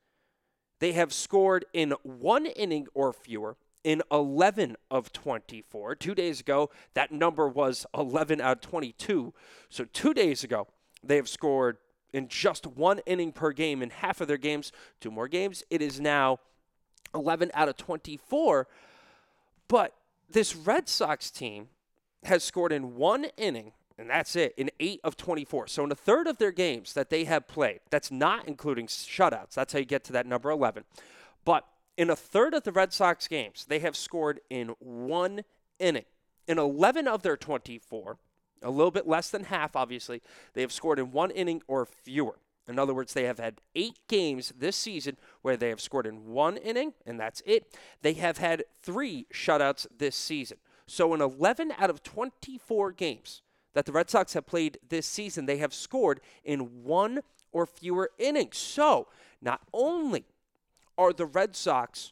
They 0.81 0.93
have 0.93 1.13
scored 1.13 1.65
in 1.73 1.95
one 2.03 2.47
inning 2.47 2.89
or 2.95 3.13
fewer 3.13 3.57
in 3.85 4.03
11 4.11 4.77
of 4.91 5.13
24. 5.13 5.95
Two 5.95 6.15
days 6.15 6.41
ago, 6.41 6.71
that 6.95 7.13
number 7.13 7.49
was 7.49 7.87
11 7.97 8.41
out 8.41 8.59
of 8.59 8.61
22. 8.61 9.33
So, 9.69 9.85
two 9.93 10.13
days 10.13 10.43
ago, 10.43 10.67
they 11.03 11.17
have 11.17 11.29
scored 11.29 11.79
in 12.13 12.29
just 12.29 12.67
one 12.67 13.01
inning 13.07 13.33
per 13.33 13.53
game 13.53 13.83
in 13.83 13.91
half 13.91 14.21
of 14.21 14.29
their 14.29 14.37
games. 14.37 14.73
Two 15.01 15.11
more 15.11 15.29
games. 15.29 15.63
It 15.71 15.81
is 15.81 16.01
now 16.01 16.39
11 17.15 17.53
out 17.55 17.69
of 17.69 17.77
24. 17.77 18.67
But 19.69 19.95
this 20.29 20.57
Red 20.57 20.89
Sox 20.89 21.31
team 21.31 21.69
has 22.25 22.45
scored 22.45 22.73
in 22.73 22.97
one 22.97 23.27
inning 23.37 23.73
and 24.01 24.09
that's 24.09 24.35
it 24.35 24.55
in 24.57 24.71
eight 24.81 24.99
of 25.05 25.15
24. 25.19 25.67
So 25.67 25.85
in 25.85 25.93
a 25.93 25.95
third 25.95 26.27
of 26.27 26.39
their 26.39 26.53
games 26.53 26.95
that 26.95 27.11
they 27.11 27.25
have 27.25 27.47
played, 27.47 27.81
that's 27.91 28.11
not 28.11 28.49
including 28.49 28.87
shutouts. 28.87 29.53
That's 29.53 29.75
how 29.75 29.79
you 29.79 29.85
get 29.85 30.05
to 30.05 30.13
that 30.15 30.27
number 30.27 30.51
11. 30.51 30.85
But 31.45 31.67
in 31.99 32.09
a 32.09 32.17
third 32.17 32.55
of 32.55 32.63
the 32.63 32.73
Red 32.73 32.95
Sox 32.95 33.29
games, 33.29 33.67
they 33.69 33.81
have 33.81 33.95
scored 33.95 34.41
in 34.49 34.69
one 34.79 35.43
inning. 35.79 36.07
In 36.49 36.59
11 36.59 37.07
of 37.07 37.21
their 37.21 37.37
24, 37.37 38.17
a 38.63 38.71
little 38.71 38.91
bit 38.91 39.07
less 39.07 39.29
than 39.29 39.45
half, 39.45 39.77
obviously, 39.77 40.23
they 40.55 40.63
have 40.63 40.73
scored 40.73 40.99
in 40.99 41.13
one 41.13 41.31
inning 41.31 41.61
or 41.69 41.85
fewer. 41.85 42.39
In 42.67 42.79
other 42.79 42.95
words, 42.95 43.13
they 43.13 43.25
have 43.25 43.39
had 43.39 43.61
eight 43.75 43.99
games 44.09 44.55
this 44.57 44.77
season 44.77 45.19
where 45.43 45.59
they 45.59 45.69
have 45.69 45.81
scored 45.81 46.07
in 46.07 46.25
one 46.27 46.57
inning, 46.57 46.95
and 47.05 47.21
that's 47.21 47.43
it. 47.45 47.77
They 48.01 48.15
have 48.15 48.39
had 48.39 48.65
three 48.83 49.27
shutouts 49.31 49.87
this 49.99 50.17
season. 50.17 50.57
So 50.91 51.15
in 51.15 51.21
11 51.21 51.73
out 51.79 51.89
of 51.89 52.03
24 52.03 52.91
games, 52.91 53.43
that 53.75 53.87
the 53.87 53.93
Red 53.93 54.11
Sox 54.11 54.33
have 54.33 54.45
played 54.45 54.79
this 54.89 55.07
season, 55.07 55.47
they 55.47 55.59
have 55.59 55.73
scored 55.73 56.21
in 56.43 56.83
one 56.83 57.21
or 57.53 57.65
fewer 57.65 58.11
innings. 58.19 58.59
So, 58.59 59.07
not 59.41 59.61
only 59.73 60.25
are 60.99 61.13
the 61.13 61.27
Red 61.27 61.55
Sox 61.55 62.11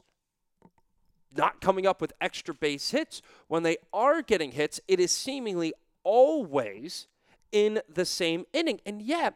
not 1.36 1.60
coming 1.60 1.88
up 1.88 2.00
with 2.00 2.12
extra 2.20 2.54
base 2.54 2.92
hits, 2.92 3.20
when 3.48 3.64
they 3.64 3.78
are 3.92 4.22
getting 4.22 4.52
hits, 4.52 4.80
it 4.86 5.00
is 5.00 5.10
seemingly 5.10 5.74
always 6.04 7.08
in 7.50 7.80
the 7.92 8.04
same 8.04 8.44
inning. 8.52 8.80
And 8.86 9.02
yet, 9.02 9.34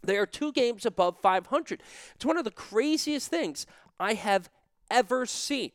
they 0.00 0.16
are 0.16 0.26
two 0.26 0.52
games 0.52 0.86
above 0.86 1.18
500. 1.20 1.82
It's 2.14 2.24
one 2.24 2.38
of 2.38 2.44
the 2.44 2.52
craziest 2.52 3.30
things 3.30 3.66
I 3.98 4.14
have 4.14 4.48
ever 4.88 5.26
seen. 5.26 5.72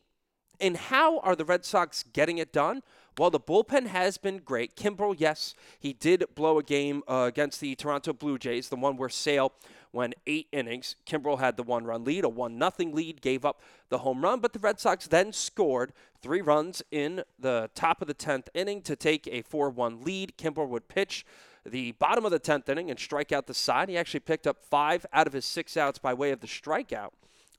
And 0.60 0.78
how 0.78 1.20
are 1.20 1.36
the 1.36 1.46
Red 1.46 1.66
Sox 1.66 2.04
getting 2.14 2.38
it 2.38 2.54
done? 2.54 2.82
Well, 3.18 3.30
the 3.30 3.40
bullpen 3.40 3.88
has 3.88 4.18
been 4.18 4.40
great. 4.40 4.76
Kimbrel, 4.76 5.16
yes, 5.18 5.56
he 5.80 5.94
did 5.94 6.26
blow 6.36 6.60
a 6.60 6.64
game 6.64 7.02
uh, 7.08 7.26
against 7.28 7.62
the 7.62 7.74
Toronto 7.76 8.12
Blue 8.12 8.38
Jays, 8.38 8.68
the 8.68 8.76
one 8.76 8.98
where 8.98 9.08
Sale 9.08 9.54
went 9.94 10.16
eight 10.28 10.48
innings. 10.52 10.98
Kimbrel 11.08 11.40
had 11.40 11.56
the 11.56 11.64
one 11.64 11.86
run 11.86 12.04
lead, 12.04 12.26
a 12.26 12.30
1 12.30 12.58
nothing 12.58 12.94
lead, 12.94 13.22
gave 13.22 13.46
up 13.46 13.62
the 13.88 14.00
home 14.00 14.22
run, 14.22 14.42
but 14.42 14.52
the 14.52 14.60
Red 14.60 14.82
Sox 14.82 15.08
then 15.08 15.32
scored 15.32 15.94
three 16.22 16.42
runs 16.42 16.84
in 16.92 17.24
the 17.40 17.70
top 17.74 18.02
of 18.02 18.08
the 18.08 18.14
10th 18.14 18.48
inning 18.54 18.82
to 18.82 18.98
take 18.98 19.28
a 19.28 19.42
4 19.44 19.70
1 19.70 20.04
lead. 20.04 20.34
Kimbrel 20.38 20.68
would 20.68 20.90
pitch 20.90 21.26
the 21.66 21.94
bottom 21.94 22.26
of 22.26 22.32
the 22.32 22.40
10th 22.40 22.68
inning 22.68 22.90
and 22.90 23.00
strike 23.00 23.32
out 23.32 23.48
the 23.48 23.54
side. 23.54 23.88
He 23.88 23.98
actually 23.98 24.20
picked 24.20 24.46
up 24.46 24.64
five 24.64 25.06
out 25.14 25.26
of 25.26 25.34
his 25.34 25.46
six 25.46 25.78
outs 25.78 26.00
by 26.00 26.14
way 26.14 26.32
of 26.32 26.42
the 26.42 26.48
strikeout 26.48 27.12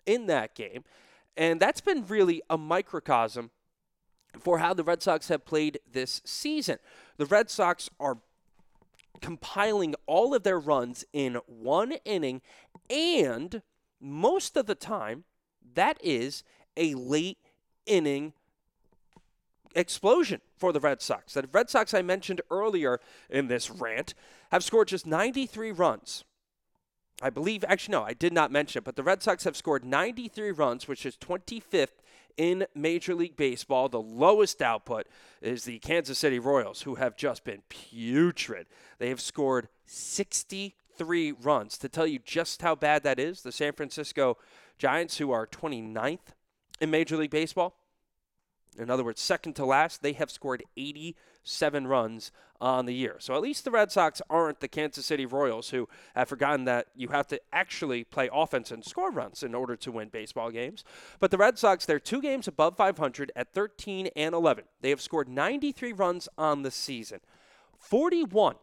in 0.04 0.26
that 0.26 0.54
game. 0.54 0.84
And 1.36 1.60
that's 1.60 1.80
been 1.80 2.06
really 2.06 2.42
a 2.48 2.56
microcosm 2.56 3.50
for 4.38 4.58
how 4.58 4.74
the 4.74 4.84
Red 4.84 5.02
Sox 5.02 5.28
have 5.28 5.44
played 5.44 5.78
this 5.90 6.22
season. 6.24 6.78
The 7.16 7.26
Red 7.26 7.50
Sox 7.50 7.90
are 7.98 8.18
compiling 9.20 9.94
all 10.06 10.34
of 10.34 10.42
their 10.42 10.58
runs 10.58 11.04
in 11.12 11.38
one 11.46 11.92
inning, 12.04 12.42
and 12.90 13.62
most 14.00 14.56
of 14.56 14.66
the 14.66 14.74
time, 14.74 15.24
that 15.74 15.98
is 16.02 16.44
a 16.76 16.94
late 16.94 17.38
inning 17.86 18.34
explosion 19.74 20.40
for 20.56 20.72
the 20.72 20.80
Red 20.80 21.00
Sox. 21.00 21.34
The 21.34 21.48
Red 21.52 21.70
Sox, 21.70 21.94
I 21.94 22.02
mentioned 22.02 22.40
earlier 22.50 23.00
in 23.30 23.48
this 23.48 23.70
rant, 23.70 24.14
have 24.52 24.64
scored 24.64 24.88
just 24.88 25.06
93 25.06 25.72
runs. 25.72 26.24
I 27.23 27.30
believe, 27.30 27.64
actually, 27.66 27.92
no, 27.92 28.02
I 28.02 28.12
did 28.12 28.32
not 28.32 28.52
mention 28.52 28.80
it, 28.80 28.85
but 28.85 28.96
the 28.96 29.02
Red 29.02 29.23
Sox 29.23 29.44
have 29.44 29.56
scored 29.56 29.85
93 29.85 30.50
runs, 30.50 30.87
which 30.87 31.06
is 31.06 31.16
25th 31.16 32.02
in 32.37 32.66
Major 32.75 33.14
League 33.14 33.37
Baseball. 33.37 33.88
The 33.88 34.00
lowest 34.00 34.61
output 34.61 35.06
is 35.40 35.64
the 35.64 35.78
Kansas 35.78 36.18
City 36.18 36.38
Royals, 36.38 36.82
who 36.82 36.96
have 36.96 37.16
just 37.16 37.44
been 37.44 37.62
putrid. 37.68 38.66
They 38.99 39.08
have 39.08 39.23
scored 39.23 39.68
63 39.87 41.32
runs. 41.32 41.78
To 41.78 41.88
tell 41.88 42.06
you 42.06 42.18
just 42.18 42.61
how 42.61 42.75
bad 42.75 43.02
that 43.04 43.18
is, 43.18 43.40
the 43.40 43.52
San 43.52 43.73
Francisco 43.73 44.37
Giants, 44.76 45.16
who 45.16 45.30
are 45.30 45.46
29th 45.46 46.35
in 46.80 46.90
Major 46.90 47.16
League 47.16 47.30
Baseball, 47.30 47.75
in 48.78 48.90
other 48.90 49.04
words, 49.04 49.23
second 49.23 49.54
to 49.54 49.64
last, 49.64 50.02
they 50.02 50.12
have 50.12 50.30
scored 50.30 50.62
87 51.46 51.86
runs 51.86 52.32
on 52.60 52.86
the 52.86 52.94
year. 52.94 53.16
So 53.18 53.34
at 53.34 53.42
least 53.42 53.64
the 53.64 53.70
Red 53.70 53.92
Sox 53.92 54.20
aren't 54.28 54.60
the 54.60 54.68
Kansas 54.68 55.06
City 55.06 55.26
Royals 55.26 55.70
who 55.70 55.88
have 56.14 56.28
forgotten 56.28 56.64
that 56.64 56.88
you 56.96 57.08
have 57.08 57.28
to 57.28 57.40
actually 57.52 58.02
play 58.02 58.28
offense 58.32 58.70
and 58.70 58.84
score 58.84 59.10
runs 59.12 59.42
in 59.42 59.54
order 59.54 59.76
to 59.76 59.92
win 59.92 60.08
baseball 60.08 60.50
games. 60.50 60.82
But 61.20 61.30
the 61.30 61.38
Red 61.38 61.58
Sox, 61.58 61.86
they're 61.86 62.00
two 62.00 62.20
games 62.20 62.48
above 62.48 62.76
500 62.76 63.30
at 63.36 63.54
13 63.54 64.08
and 64.16 64.34
11. 64.34 64.64
They 64.80 64.90
have 64.90 65.00
scored 65.00 65.28
93 65.28 65.92
runs 65.92 66.28
on 66.36 66.62
the 66.62 66.70
season. 66.70 67.20
41 67.78 68.56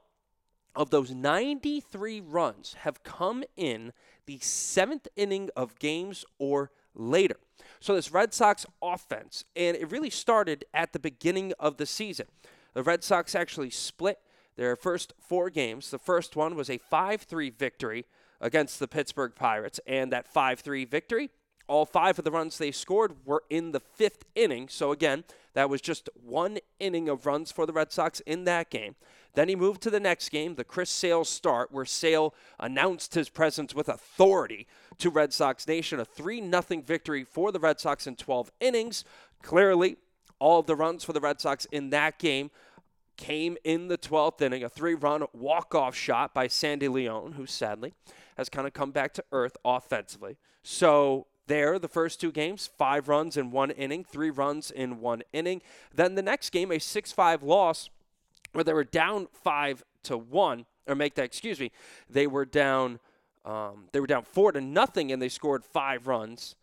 of 0.75 0.89
those 0.89 1.11
93 1.11 2.19
runs 2.19 2.75
have 2.79 3.03
come 3.03 3.43
in 3.55 3.93
the 4.25 4.39
seventh 4.39 5.07
inning 5.15 5.49
of 5.55 5.79
games 5.79 6.25
or 6.37 6.71
later. 6.95 7.37
So 7.79 7.95
this 7.95 8.11
Red 8.11 8.33
Sox 8.33 8.65
offense, 8.81 9.45
and 9.55 9.77
it 9.77 9.91
really 9.91 10.09
started 10.09 10.65
at 10.73 10.93
the 10.93 10.99
beginning 10.99 11.53
of 11.59 11.77
the 11.77 11.85
season. 11.85 12.25
The 12.73 12.83
Red 12.83 13.03
Sox 13.03 13.35
actually 13.35 13.69
split 13.69 14.19
their 14.55 14.75
first 14.75 15.13
four 15.19 15.49
games. 15.49 15.91
The 15.91 15.99
first 15.99 16.35
one 16.35 16.55
was 16.55 16.69
a 16.69 16.77
5 16.77 17.21
3 17.21 17.49
victory 17.49 18.05
against 18.41 18.79
the 18.79 18.87
Pittsburgh 18.87 19.33
Pirates, 19.35 19.79
and 19.87 20.11
that 20.11 20.27
5 20.27 20.59
3 20.59 20.85
victory, 20.85 21.29
all 21.67 21.85
five 21.85 22.19
of 22.19 22.25
the 22.25 22.31
runs 22.31 22.57
they 22.57 22.71
scored 22.71 23.25
were 23.25 23.43
in 23.49 23.71
the 23.71 23.79
fifth 23.79 24.25
inning. 24.35 24.67
So, 24.67 24.91
again, 24.91 25.23
that 25.53 25.69
was 25.69 25.81
just 25.81 26.09
one 26.13 26.59
inning 26.79 27.07
of 27.07 27.25
runs 27.25 27.51
for 27.51 27.65
the 27.65 27.73
Red 27.73 27.91
Sox 27.91 28.19
in 28.21 28.43
that 28.45 28.69
game. 28.69 28.95
Then 29.35 29.49
he 29.49 29.55
moved 29.55 29.81
to 29.83 29.89
the 29.89 29.99
next 29.99 30.29
game, 30.29 30.55
the 30.55 30.63
Chris 30.63 30.89
Sale 30.89 31.25
start, 31.25 31.71
where 31.71 31.85
Sale 31.85 32.35
announced 32.59 33.15
his 33.15 33.29
presence 33.29 33.73
with 33.73 33.89
authority 33.89 34.67
to 34.99 35.09
Red 35.09 35.33
Sox 35.33 35.67
Nation. 35.67 35.99
A 35.99 36.05
3 36.05 36.41
0 36.49 36.81
victory 36.85 37.23
for 37.23 37.51
the 37.51 37.59
Red 37.59 37.79
Sox 37.79 38.05
in 38.05 38.15
12 38.15 38.51
innings. 38.59 39.05
Clearly, 39.41 39.97
all 40.43 40.59
of 40.59 40.65
the 40.65 40.75
runs 40.75 41.05
for 41.05 41.13
the 41.13 41.21
Red 41.21 41.39
Sox 41.39 41.65
in 41.71 41.89
that 41.91 42.19
game 42.19 42.51
came 43.15 43.55
in 43.63 43.87
the 43.87 43.97
12th 43.97 44.41
inning. 44.41 44.61
A 44.61 44.67
three 44.67 44.93
run 44.93 45.23
walk 45.31 45.73
off 45.73 45.95
shot 45.95 46.33
by 46.33 46.47
Sandy 46.47 46.89
Leon, 46.89 47.33
who 47.33 47.45
sadly 47.45 47.93
has 48.35 48.49
kind 48.49 48.67
of 48.67 48.73
come 48.73 48.91
back 48.91 49.13
to 49.13 49.23
earth 49.31 49.55
offensively. 49.63 50.35
So, 50.61 51.27
there, 51.47 51.79
the 51.79 51.87
first 51.87 52.19
two 52.19 52.31
games, 52.31 52.69
five 52.77 53.07
runs 53.07 53.37
in 53.37 53.51
one 53.51 53.71
inning, 53.71 54.03
three 54.03 54.29
runs 54.29 54.69
in 54.69 54.99
one 54.99 55.23
inning. 55.31 55.61
Then 55.93 56.15
the 56.15 56.21
next 56.21 56.49
game, 56.49 56.71
a 56.71 56.79
6 56.79 57.11
5 57.13 57.43
loss 57.43 57.89
where 58.51 58.65
they 58.65 58.73
were 58.73 58.83
down 58.83 59.27
five 59.31 59.81
to 60.03 60.17
one, 60.17 60.65
or 60.87 60.95
make 60.95 61.15
that, 61.15 61.23
excuse 61.23 61.59
me, 61.59 61.71
they 62.09 62.27
were 62.27 62.45
down, 62.45 62.99
um, 63.45 63.85
they 63.93 63.99
were 64.01 64.07
down 64.07 64.23
four 64.23 64.51
to 64.51 64.59
nothing, 64.59 65.11
and 65.11 65.21
they 65.21 65.29
scored 65.29 65.63
five 65.63 66.07
runs. 66.07 66.55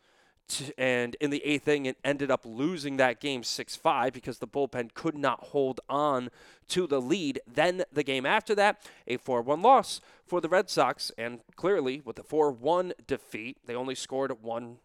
And 0.78 1.16
in 1.20 1.30
the 1.30 1.44
eighth 1.44 1.68
inning, 1.68 1.86
it 1.86 1.98
ended 2.04 2.30
up 2.30 2.44
losing 2.44 2.96
that 2.96 3.20
game 3.20 3.42
6 3.42 3.76
5 3.76 4.12
because 4.12 4.38
the 4.38 4.46
bullpen 4.46 4.94
could 4.94 5.16
not 5.16 5.44
hold 5.44 5.80
on 5.88 6.30
to 6.68 6.86
the 6.86 7.00
lead. 7.00 7.40
Then 7.46 7.84
the 7.92 8.02
game 8.02 8.26
after 8.26 8.54
that, 8.54 8.82
a 9.06 9.16
4 9.16 9.42
1 9.42 9.62
loss 9.62 10.00
for 10.26 10.40
the 10.40 10.48
Red 10.48 10.70
Sox. 10.70 11.10
And 11.18 11.40
clearly, 11.56 12.02
with 12.04 12.16
the 12.16 12.22
4 12.22 12.52
1 12.52 12.92
defeat, 13.06 13.58
they 13.66 13.74
only 13.74 13.94
scored 13.94 14.42
one 14.42 14.78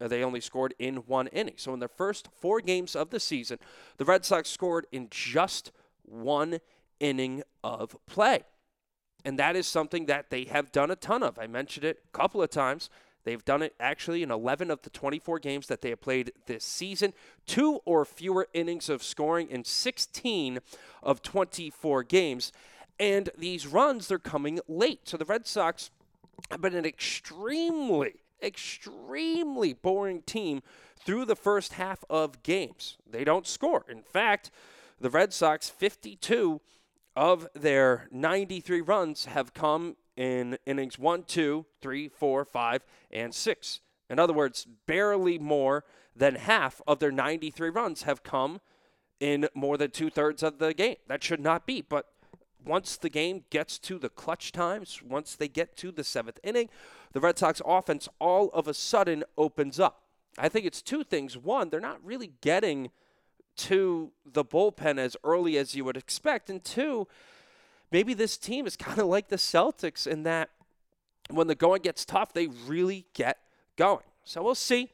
uh, 0.00 0.08
they 0.08 0.24
only 0.24 0.40
scored 0.40 0.74
in 0.78 0.96
one 0.96 1.28
inning. 1.28 1.54
So 1.56 1.72
in 1.72 1.78
their 1.78 1.88
first 1.88 2.28
four 2.40 2.60
games 2.60 2.96
of 2.96 3.10
the 3.10 3.20
season, 3.20 3.58
the 3.98 4.04
Red 4.04 4.24
Sox 4.24 4.48
scored 4.48 4.86
in 4.90 5.06
just 5.10 5.70
one 6.02 6.58
inning 6.98 7.42
of 7.62 7.96
play. 8.06 8.42
And 9.24 9.38
that 9.38 9.54
is 9.54 9.66
something 9.66 10.06
that 10.06 10.30
they 10.30 10.44
have 10.44 10.72
done 10.72 10.90
a 10.90 10.96
ton 10.96 11.22
of. 11.22 11.38
I 11.38 11.46
mentioned 11.46 11.84
it 11.84 12.02
a 12.12 12.18
couple 12.18 12.42
of 12.42 12.50
times. 12.50 12.90
They've 13.24 13.44
done 13.44 13.62
it 13.62 13.74
actually 13.78 14.22
in 14.22 14.30
11 14.30 14.70
of 14.70 14.82
the 14.82 14.90
24 14.90 15.38
games 15.38 15.66
that 15.68 15.80
they 15.80 15.90
have 15.90 16.00
played 16.00 16.32
this 16.46 16.64
season. 16.64 17.14
Two 17.46 17.80
or 17.84 18.04
fewer 18.04 18.48
innings 18.52 18.88
of 18.88 19.02
scoring 19.02 19.48
in 19.48 19.64
16 19.64 20.58
of 21.02 21.22
24 21.22 22.02
games. 22.02 22.52
And 22.98 23.30
these 23.36 23.66
runs, 23.66 24.08
they're 24.08 24.18
coming 24.18 24.60
late. 24.68 25.08
So 25.08 25.16
the 25.16 25.24
Red 25.24 25.46
Sox 25.46 25.90
have 26.50 26.60
been 26.60 26.74
an 26.74 26.84
extremely, 26.84 28.22
extremely 28.42 29.72
boring 29.72 30.22
team 30.22 30.62
through 31.04 31.24
the 31.24 31.36
first 31.36 31.74
half 31.74 32.04
of 32.10 32.42
games. 32.42 32.96
They 33.08 33.24
don't 33.24 33.46
score. 33.46 33.84
In 33.88 34.02
fact, 34.02 34.50
the 35.00 35.10
Red 35.10 35.32
Sox, 35.32 35.68
52 35.68 36.60
of 37.14 37.48
their 37.54 38.08
93 38.10 38.80
runs 38.80 39.26
have 39.26 39.52
come 39.52 39.96
in 40.16 40.58
innings 40.66 40.98
1, 40.98 41.24
2, 41.24 41.66
3, 41.80 42.08
4, 42.08 42.44
5, 42.44 42.84
and 43.10 43.34
6. 43.34 43.80
In 44.10 44.18
other 44.18 44.32
words, 44.32 44.66
barely 44.86 45.38
more 45.38 45.84
than 46.14 46.34
half 46.34 46.82
of 46.86 46.98
their 46.98 47.12
93 47.12 47.70
runs 47.70 48.02
have 48.02 48.22
come 48.22 48.60
in 49.20 49.48
more 49.54 49.78
than 49.78 49.90
two 49.90 50.10
thirds 50.10 50.42
of 50.42 50.58
the 50.58 50.74
game. 50.74 50.96
That 51.06 51.22
should 51.22 51.40
not 51.40 51.66
be. 51.66 51.80
But 51.80 52.06
once 52.64 52.96
the 52.96 53.08
game 53.08 53.44
gets 53.50 53.78
to 53.78 53.98
the 53.98 54.08
clutch 54.08 54.52
times, 54.52 55.00
once 55.02 55.36
they 55.36 55.48
get 55.48 55.76
to 55.78 55.92
the 55.92 56.04
seventh 56.04 56.38
inning, 56.42 56.68
the 57.12 57.20
Red 57.20 57.38
Sox 57.38 57.62
offense 57.64 58.08
all 58.18 58.50
of 58.50 58.68
a 58.68 58.74
sudden 58.74 59.24
opens 59.38 59.80
up. 59.80 60.02
I 60.38 60.48
think 60.48 60.66
it's 60.66 60.82
two 60.82 61.04
things. 61.04 61.36
One, 61.36 61.70
they're 61.70 61.80
not 61.80 62.04
really 62.04 62.32
getting 62.40 62.90
to 63.54 64.12
the 64.24 64.44
bullpen 64.44 64.98
as 64.98 65.16
early 65.24 65.58
as 65.58 65.74
you 65.74 65.84
would 65.84 65.96
expect. 65.96 66.48
And 66.48 66.64
two, 66.64 67.06
maybe 67.92 68.14
this 68.14 68.36
team 68.36 68.66
is 68.66 68.76
kind 68.76 68.98
of 68.98 69.06
like 69.06 69.28
the 69.28 69.36
Celtics 69.36 70.06
in 70.06 70.22
that 70.24 70.50
when 71.30 71.46
the 71.46 71.54
going 71.54 71.82
gets 71.82 72.04
tough, 72.04 72.32
they 72.32 72.48
really 72.66 73.06
get 73.14 73.38
going. 73.76 74.04
So 74.24 74.42
we'll 74.42 74.54
see 74.54 74.90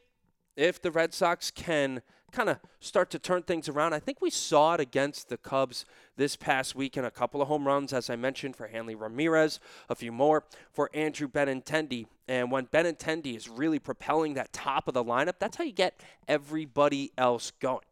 if 0.55 0.81
the 0.81 0.91
Red 0.91 1.13
Sox 1.13 1.51
can 1.51 2.01
kind 2.31 2.49
of 2.49 2.59
start 2.79 3.09
to 3.09 3.19
turn 3.19 3.41
things 3.41 3.67
around. 3.67 3.93
I 3.93 3.99
think 3.99 4.21
we 4.21 4.29
saw 4.29 4.75
it 4.75 4.79
against 4.79 5.29
the 5.29 5.37
Cubs 5.37 5.85
this 6.15 6.35
past 6.35 6.75
week 6.75 6.95
in 6.95 7.05
a 7.05 7.11
couple 7.11 7.41
of 7.41 7.47
home 7.47 7.65
runs, 7.65 7.91
as 7.91 8.09
I 8.09 8.15
mentioned, 8.15 8.55
for 8.55 8.67
Hanley 8.67 8.93
Ramirez, 8.93 9.59
a 9.89 9.95
few 9.95 10.11
more 10.11 10.43
for 10.71 10.91
Andrew 10.93 11.27
Benintendi. 11.27 12.05
And 12.27 12.51
when 12.51 12.67
Benintendi 12.67 13.35
is 13.35 13.49
really 13.49 13.79
propelling 13.79 14.35
that 14.35 14.53
top 14.53 14.87
of 14.87 14.93
the 14.93 15.03
lineup, 15.03 15.39
that's 15.39 15.57
how 15.57 15.63
you 15.63 15.71
get 15.71 15.99
everybody 16.27 17.11
else 17.17 17.51
going. 17.59 17.85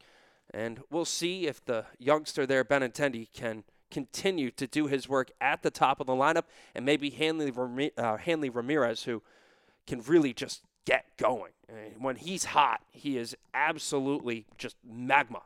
And 0.53 0.81
we'll 0.91 1.05
see 1.05 1.47
if 1.47 1.65
the 1.65 1.85
youngster 1.97 2.45
there, 2.45 2.63
Benintendi, 2.63 3.27
can 3.33 3.63
continue 3.91 4.51
to 4.51 4.67
do 4.67 4.87
his 4.87 5.07
work 5.07 5.31
at 5.39 5.63
the 5.63 5.71
top 5.71 5.99
of 5.99 6.07
the 6.07 6.13
lineup, 6.13 6.43
and 6.75 6.85
maybe 6.85 7.09
Hanley, 7.09 7.91
uh, 7.97 8.17
Hanley 8.17 8.49
Ramirez, 8.49 9.03
who 9.03 9.21
can 9.85 10.01
really 10.01 10.33
just 10.33 10.61
get 10.85 11.05
going. 11.17 11.51
When 11.97 12.15
he's 12.15 12.45
hot, 12.45 12.81
he 12.91 13.17
is 13.17 13.35
absolutely 13.53 14.45
just 14.57 14.77
magma, 14.85 15.41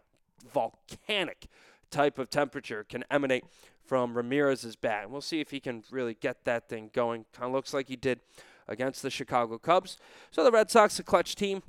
volcanic 0.54 1.48
type 1.90 2.20
of 2.20 2.30
temperature 2.30 2.86
can 2.88 3.04
emanate 3.10 3.44
from 3.84 4.16
Ramirez's 4.16 4.76
bat. 4.76 5.04
And 5.04 5.12
we'll 5.12 5.22
see 5.22 5.40
if 5.42 5.52
he 5.52 5.60
can 5.60 5.84
really 5.92 6.14
get 6.14 6.46
that 6.46 6.70
thing 6.70 6.92
going. 6.94 7.26
Kind 7.34 7.48
of 7.48 7.54
looks 7.54 7.74
like 7.74 7.90
he 7.90 7.96
did 7.96 8.20
against 8.68 9.02
the 9.02 9.10
Chicago 9.10 9.58
Cubs. 9.58 9.98
So 10.30 10.44
the 10.44 10.52
Red 10.52 10.72
Sox, 10.72 10.98
a 11.00 11.04
clutch 11.04 11.36
team. 11.36 11.64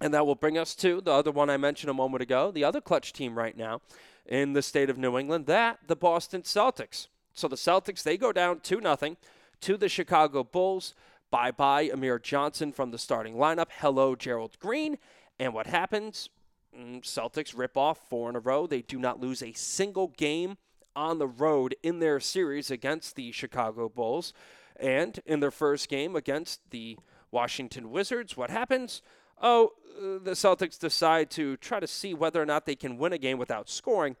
And 0.00 0.12
that 0.12 0.26
will 0.26 0.34
bring 0.34 0.58
us 0.58 0.74
to 0.76 1.00
the 1.00 1.12
other 1.12 1.30
one 1.30 1.48
I 1.48 1.56
mentioned 1.56 1.90
a 1.90 1.94
moment 1.94 2.22
ago, 2.22 2.50
the 2.50 2.64
other 2.64 2.82
clutch 2.82 3.14
team 3.14 3.38
right 3.38 3.56
now 3.56 3.80
in 4.28 4.52
the 4.52 4.62
state 4.62 4.90
of 4.90 4.98
New 4.98 5.18
England, 5.18 5.46
that 5.46 5.78
the 5.86 5.96
Boston 5.96 6.42
Celtics. 6.42 7.08
So 7.32 7.48
the 7.48 7.56
Celtics, 7.56 8.02
they 8.02 8.16
go 8.16 8.32
down 8.32 8.60
2 8.60 8.80
0 8.80 9.16
to 9.60 9.76
the 9.76 9.88
Chicago 9.88 10.42
Bulls. 10.42 10.94
Bye 11.30 11.50
bye, 11.50 11.90
Amir 11.92 12.18
Johnson 12.18 12.72
from 12.72 12.90
the 12.90 12.98
starting 12.98 13.34
lineup. 13.34 13.68
Hello, 13.78 14.14
Gerald 14.14 14.58
Green. 14.58 14.98
And 15.38 15.52
what 15.52 15.66
happens? 15.66 16.30
Mm, 16.78 17.02
Celtics 17.02 17.56
rip 17.56 17.76
off 17.76 18.08
four 18.08 18.30
in 18.30 18.36
a 18.36 18.40
row. 18.40 18.66
They 18.66 18.82
do 18.82 18.98
not 18.98 19.20
lose 19.20 19.42
a 19.42 19.52
single 19.52 20.08
game 20.08 20.56
on 20.94 21.18
the 21.18 21.26
road 21.26 21.74
in 21.82 21.98
their 21.98 22.20
series 22.20 22.70
against 22.70 23.16
the 23.16 23.32
Chicago 23.32 23.88
Bulls. 23.88 24.32
And 24.78 25.20
in 25.26 25.40
their 25.40 25.50
first 25.50 25.88
game 25.88 26.16
against 26.16 26.70
the 26.70 26.98
Washington 27.30 27.90
Wizards, 27.90 28.36
what 28.36 28.50
happens? 28.50 29.02
Oh, 29.40 29.72
uh, 29.96 30.18
the 30.22 30.32
Celtics 30.32 30.78
decide 30.78 31.30
to 31.32 31.56
try 31.58 31.80
to 31.80 31.86
see 31.86 32.14
whether 32.14 32.40
or 32.40 32.46
not 32.46 32.66
they 32.66 32.74
can 32.74 32.98
win 32.98 33.12
a 33.12 33.18
game 33.18 33.38
without 33.38 33.68
scoring. 33.68 34.16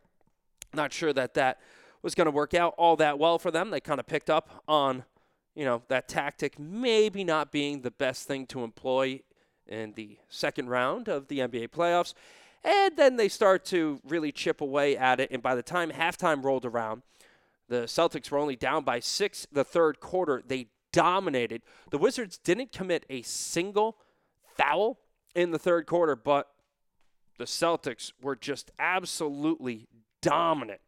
Not 0.74 0.92
sure 0.92 1.12
that 1.12 1.34
that 1.34 1.58
was 2.02 2.14
going 2.14 2.26
to 2.26 2.30
work 2.30 2.54
out 2.54 2.74
all 2.76 2.96
that 2.96 3.18
well 3.18 3.38
for 3.38 3.50
them. 3.50 3.70
They 3.70 3.80
kind 3.80 4.00
of 4.00 4.06
picked 4.06 4.30
up 4.30 4.62
on, 4.68 5.04
you 5.54 5.64
know, 5.64 5.82
that 5.88 6.08
tactic 6.08 6.58
maybe 6.58 7.24
not 7.24 7.50
being 7.50 7.82
the 7.82 7.90
best 7.90 8.26
thing 8.26 8.46
to 8.46 8.62
employ 8.62 9.20
in 9.66 9.92
the 9.94 10.18
second 10.28 10.68
round 10.68 11.08
of 11.08 11.28
the 11.28 11.40
NBA 11.40 11.68
playoffs. 11.68 12.14
And 12.62 12.96
then 12.96 13.16
they 13.16 13.28
start 13.28 13.64
to 13.66 14.00
really 14.06 14.32
chip 14.32 14.60
away 14.60 14.96
at 14.96 15.20
it. 15.20 15.30
And 15.30 15.42
by 15.42 15.54
the 15.54 15.62
time 15.62 15.90
halftime 15.90 16.44
rolled 16.44 16.64
around, 16.64 17.02
the 17.68 17.82
Celtics 17.82 18.30
were 18.30 18.38
only 18.38 18.56
down 18.56 18.84
by 18.84 19.00
six 19.00 19.46
the 19.50 19.64
third 19.64 20.00
quarter. 20.00 20.42
They 20.46 20.68
dominated. 20.92 21.62
The 21.90 21.98
Wizards 21.98 22.38
didn't 22.38 22.72
commit 22.72 23.04
a 23.10 23.22
single 23.22 23.96
foul 24.56 24.98
in 25.36 25.50
the 25.50 25.58
third 25.58 25.86
quarter, 25.86 26.16
but 26.16 26.50
the 27.36 27.44
Celtics 27.44 28.10
were 28.22 28.34
just 28.34 28.72
absolutely 28.78 29.86
dominant 30.22 30.80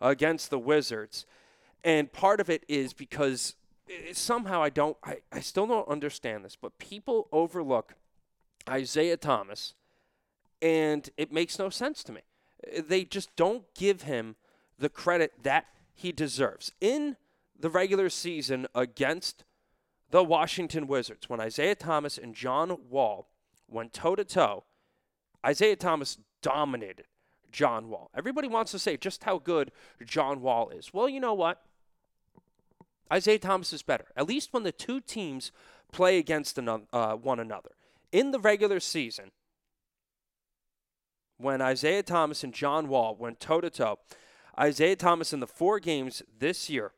against 0.00 0.50
the 0.50 0.58
Wizards. 0.58 1.24
And 1.84 2.12
part 2.12 2.40
of 2.40 2.50
it 2.50 2.64
is 2.68 2.92
because 2.92 3.54
eh, 3.88 4.12
somehow 4.12 4.60
I 4.60 4.70
don't, 4.70 4.96
I, 5.04 5.18
I 5.30 5.40
still 5.40 5.68
don't 5.68 5.88
understand 5.88 6.44
this, 6.44 6.56
but 6.56 6.78
people 6.78 7.28
overlook 7.30 7.94
Isaiah 8.68 9.16
Thomas 9.16 9.74
and 10.60 11.08
it 11.16 11.32
makes 11.32 11.58
no 11.58 11.70
sense 11.70 12.02
to 12.04 12.12
me. 12.12 12.22
Eh, 12.72 12.82
they 12.86 13.04
just 13.04 13.34
don't 13.36 13.62
give 13.74 14.02
him 14.02 14.34
the 14.78 14.88
credit 14.88 15.32
that 15.44 15.66
he 15.94 16.10
deserves. 16.10 16.72
In 16.80 17.16
the 17.58 17.70
regular 17.70 18.10
season 18.10 18.66
against 18.74 19.44
the 20.10 20.24
Washington 20.24 20.88
Wizards, 20.88 21.28
when 21.28 21.40
Isaiah 21.40 21.76
Thomas 21.76 22.18
and 22.18 22.34
John 22.34 22.76
Wall 22.90 23.28
went 23.72 23.92
toe 23.92 24.14
to 24.14 24.24
toe, 24.24 24.64
Isaiah 25.44 25.76
Thomas 25.76 26.18
dominated 26.42 27.06
John 27.50 27.88
Wall. 27.88 28.10
Everybody 28.16 28.48
wants 28.48 28.72
to 28.72 28.78
say 28.78 28.96
just 28.96 29.24
how 29.24 29.38
good 29.38 29.72
John 30.04 30.40
Wall 30.40 30.70
is. 30.70 30.92
Well, 30.92 31.08
you 31.08 31.20
know 31.20 31.34
what? 31.34 31.62
Isaiah 33.12 33.38
Thomas 33.38 33.72
is 33.72 33.82
better, 33.82 34.06
at 34.16 34.26
least 34.26 34.52
when 34.52 34.62
the 34.62 34.72
two 34.72 35.00
teams 35.00 35.52
play 35.92 36.18
against 36.18 36.58
uh, 36.58 37.14
one 37.16 37.38
another. 37.38 37.72
In 38.10 38.30
the 38.30 38.38
regular 38.38 38.80
season, 38.80 39.30
when 41.42 41.60
Isaiah 41.60 42.02
Thomas 42.02 42.44
and 42.44 42.54
John 42.54 42.88
Wall 42.88 43.16
went 43.18 43.40
toe 43.40 43.60
to 43.60 43.68
toe. 43.68 43.98
Isaiah 44.58 44.96
Thomas 44.96 45.32
in 45.32 45.40
the 45.40 45.46
four 45.46 45.80
games 45.80 46.22
this 46.38 46.70
year 46.70 46.92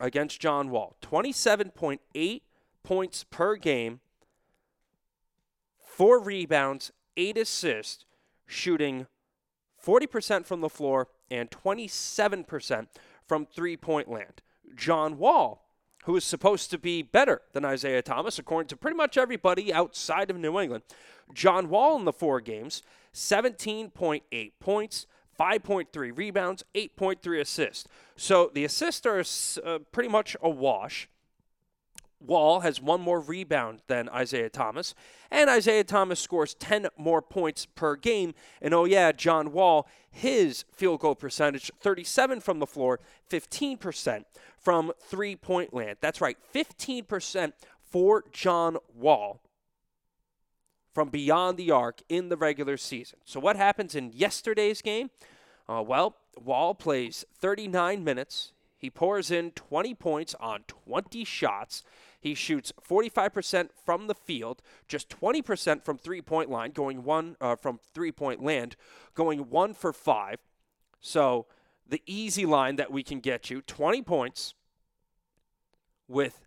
against 0.00 0.40
John 0.40 0.70
Wall, 0.70 0.96
27.8 1.02 2.42
points 2.82 3.24
per 3.24 3.56
game, 3.56 4.00
four 6.00 6.18
rebounds, 6.18 6.92
eight 7.18 7.36
assists, 7.36 8.06
shooting 8.46 9.06
40% 9.84 10.46
from 10.46 10.62
the 10.62 10.70
floor 10.70 11.08
and 11.30 11.50
27% 11.50 12.86
from 13.28 13.44
three 13.44 13.76
point 13.76 14.10
land. 14.10 14.40
John 14.74 15.18
Wall, 15.18 15.62
who 16.04 16.16
is 16.16 16.24
supposed 16.24 16.70
to 16.70 16.78
be 16.78 17.02
better 17.02 17.42
than 17.52 17.66
Isaiah 17.66 18.00
Thomas, 18.00 18.38
according 18.38 18.68
to 18.68 18.78
pretty 18.78 18.96
much 18.96 19.18
everybody 19.18 19.74
outside 19.74 20.30
of 20.30 20.38
New 20.38 20.58
England, 20.58 20.84
John 21.34 21.68
Wall 21.68 21.98
in 21.98 22.06
the 22.06 22.14
four 22.14 22.40
games 22.40 22.82
17.8 23.12 24.52
points, 24.58 25.06
5.3 25.38 26.16
rebounds, 26.16 26.64
8.3 26.74 27.40
assists. 27.42 27.86
So 28.16 28.50
the 28.54 28.64
assists 28.64 29.04
are 29.04 29.22
uh, 29.70 29.80
pretty 29.92 30.08
much 30.08 30.34
a 30.40 30.48
wash. 30.48 31.10
Wall 32.20 32.60
has 32.60 32.80
one 32.80 33.00
more 33.00 33.20
rebound 33.20 33.80
than 33.86 34.08
Isaiah 34.10 34.50
Thomas, 34.50 34.94
and 35.30 35.48
Isaiah 35.48 35.84
Thomas 35.84 36.20
scores 36.20 36.54
10 36.54 36.88
more 36.98 37.22
points 37.22 37.66
per 37.66 37.96
game. 37.96 38.34
And 38.60 38.74
oh, 38.74 38.84
yeah, 38.84 39.12
John 39.12 39.52
Wall, 39.52 39.88
his 40.10 40.64
field 40.72 41.00
goal 41.00 41.14
percentage 41.14 41.70
37 41.80 42.40
from 42.40 42.58
the 42.58 42.66
floor, 42.66 43.00
15% 43.30 44.24
from 44.58 44.92
three 45.00 45.34
point 45.34 45.72
land. 45.72 45.96
That's 46.00 46.20
right, 46.20 46.36
15% 46.54 47.52
for 47.82 48.24
John 48.32 48.76
Wall 48.94 49.40
from 50.94 51.08
beyond 51.08 51.56
the 51.56 51.70
arc 51.70 52.02
in 52.08 52.28
the 52.28 52.36
regular 52.36 52.76
season. 52.76 53.18
So, 53.24 53.40
what 53.40 53.56
happens 53.56 53.94
in 53.94 54.12
yesterday's 54.12 54.82
game? 54.82 55.10
Uh, 55.68 55.82
well, 55.82 56.16
Wall 56.42 56.74
plays 56.74 57.24
39 57.38 58.02
minutes. 58.02 58.52
He 58.76 58.90
pours 58.90 59.30
in 59.30 59.52
20 59.52 59.94
points 59.94 60.34
on 60.40 60.64
20 60.66 61.24
shots. 61.24 61.82
He 62.20 62.34
shoots 62.34 62.72
45% 62.86 63.70
from 63.84 64.06
the 64.06 64.14
field, 64.14 64.60
just 64.86 65.08
20% 65.08 65.84
from 65.84 65.96
three 65.96 66.20
point 66.20 66.50
line, 66.50 66.72
going 66.72 67.02
one 67.02 67.36
uh, 67.40 67.56
from 67.56 67.80
three 67.94 68.12
point 68.12 68.42
land, 68.42 68.76
going 69.14 69.50
one 69.50 69.74
for 69.74 69.92
five. 69.92 70.38
So, 71.00 71.46
the 71.88 72.02
easy 72.06 72.46
line 72.46 72.76
that 72.76 72.92
we 72.92 73.02
can 73.02 73.20
get 73.20 73.50
you 73.50 73.62
20 73.62 74.02
points 74.02 74.54
with 76.06 76.46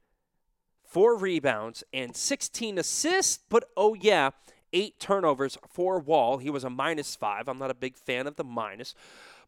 four 0.93 1.17
rebounds, 1.17 1.83
and 1.91 2.15
16 2.15 2.77
assists. 2.77 3.39
But 3.49 3.65
oh, 3.75 3.95
yeah, 3.95 4.29
eight 4.73 4.99
turnovers 4.99 5.57
for 5.67 5.99
Wall. 5.99 6.37
He 6.37 6.51
was 6.51 6.63
a 6.63 6.69
minus 6.69 7.15
five. 7.15 7.47
I'm 7.47 7.57
not 7.57 7.71
a 7.71 7.75
big 7.75 7.97
fan 7.97 8.27
of 8.27 8.35
the 8.35 8.43
minus, 8.43 8.93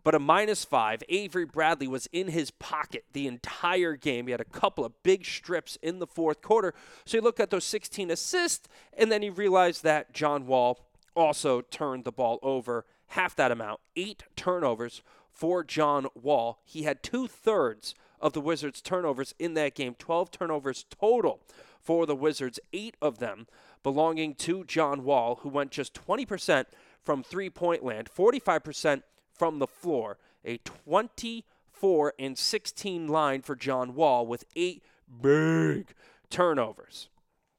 but 0.06 0.14
a 0.14 0.20
minus 0.20 0.64
five. 0.64 1.04
Avery 1.10 1.46
Bradley 1.46 1.88
was 1.88 2.08
in 2.14 2.28
his 2.28 2.52
pocket 2.52 3.06
the 3.14 3.26
entire 3.26 3.96
game. 3.96 4.28
He 4.28 4.32
had 4.32 4.40
a 4.40 4.46
couple 4.46 4.86
of 4.86 4.94
big 5.02 5.26
strips 5.26 5.80
in 5.82 5.98
the 5.98 6.06
fourth 6.06 6.44
quarter. 6.44 6.76
So 7.06 7.18
he 7.18 7.22
looked 7.22 7.40
at 7.40 7.50
those 7.50 7.66
16 7.66 8.12
assists, 8.12 8.70
and 8.94 9.12
then 9.12 9.24
he 9.24 9.32
realized 9.32 9.84
that 9.84 10.14
John 10.14 10.46
Wall 10.46 10.80
also 11.16 11.62
turned 11.62 12.04
the 12.04 12.12
ball 12.12 12.38
over 12.44 12.86
half 13.08 13.36
that 13.36 13.52
amount, 13.52 13.80
eight 13.96 14.24
turnovers 14.36 15.02
for 15.32 15.64
John 15.64 16.06
Wall. 16.14 16.60
He 16.64 16.84
had 16.84 17.02
two 17.02 17.28
thirds 17.28 17.96
of 18.22 18.34
the 18.34 18.42
Wizards' 18.42 18.82
turnovers 18.82 19.34
in 19.40 19.56
that 19.56 19.74
game 19.74 19.96
12 19.98 20.30
turnovers 20.30 20.86
total 20.92 21.42
for 21.82 22.06
the 22.06 22.16
Wizards, 22.16 22.60
eight 22.74 22.96
of 23.02 23.18
them 23.18 23.48
belonging 23.82 24.36
to 24.36 24.66
John 24.66 25.04
Wall, 25.04 25.40
who 25.42 25.50
went 25.50 25.72
just 25.72 25.96
20% 25.96 26.66
from 27.04 27.24
three 27.24 27.50
point 27.50 27.84
land, 27.84 28.08
45% 28.16 29.02
from 29.38 29.60
the 29.60 29.68
floor. 29.68 30.18
A 30.44 30.58
24 30.58 32.14
and 32.20 32.38
16 32.38 33.08
line 33.08 33.42
for 33.42 33.56
John 33.56 33.96
Wall 33.96 34.26
with 34.26 34.46
eight 34.56 34.84
big 35.22 35.94
turnovers. 36.30 37.10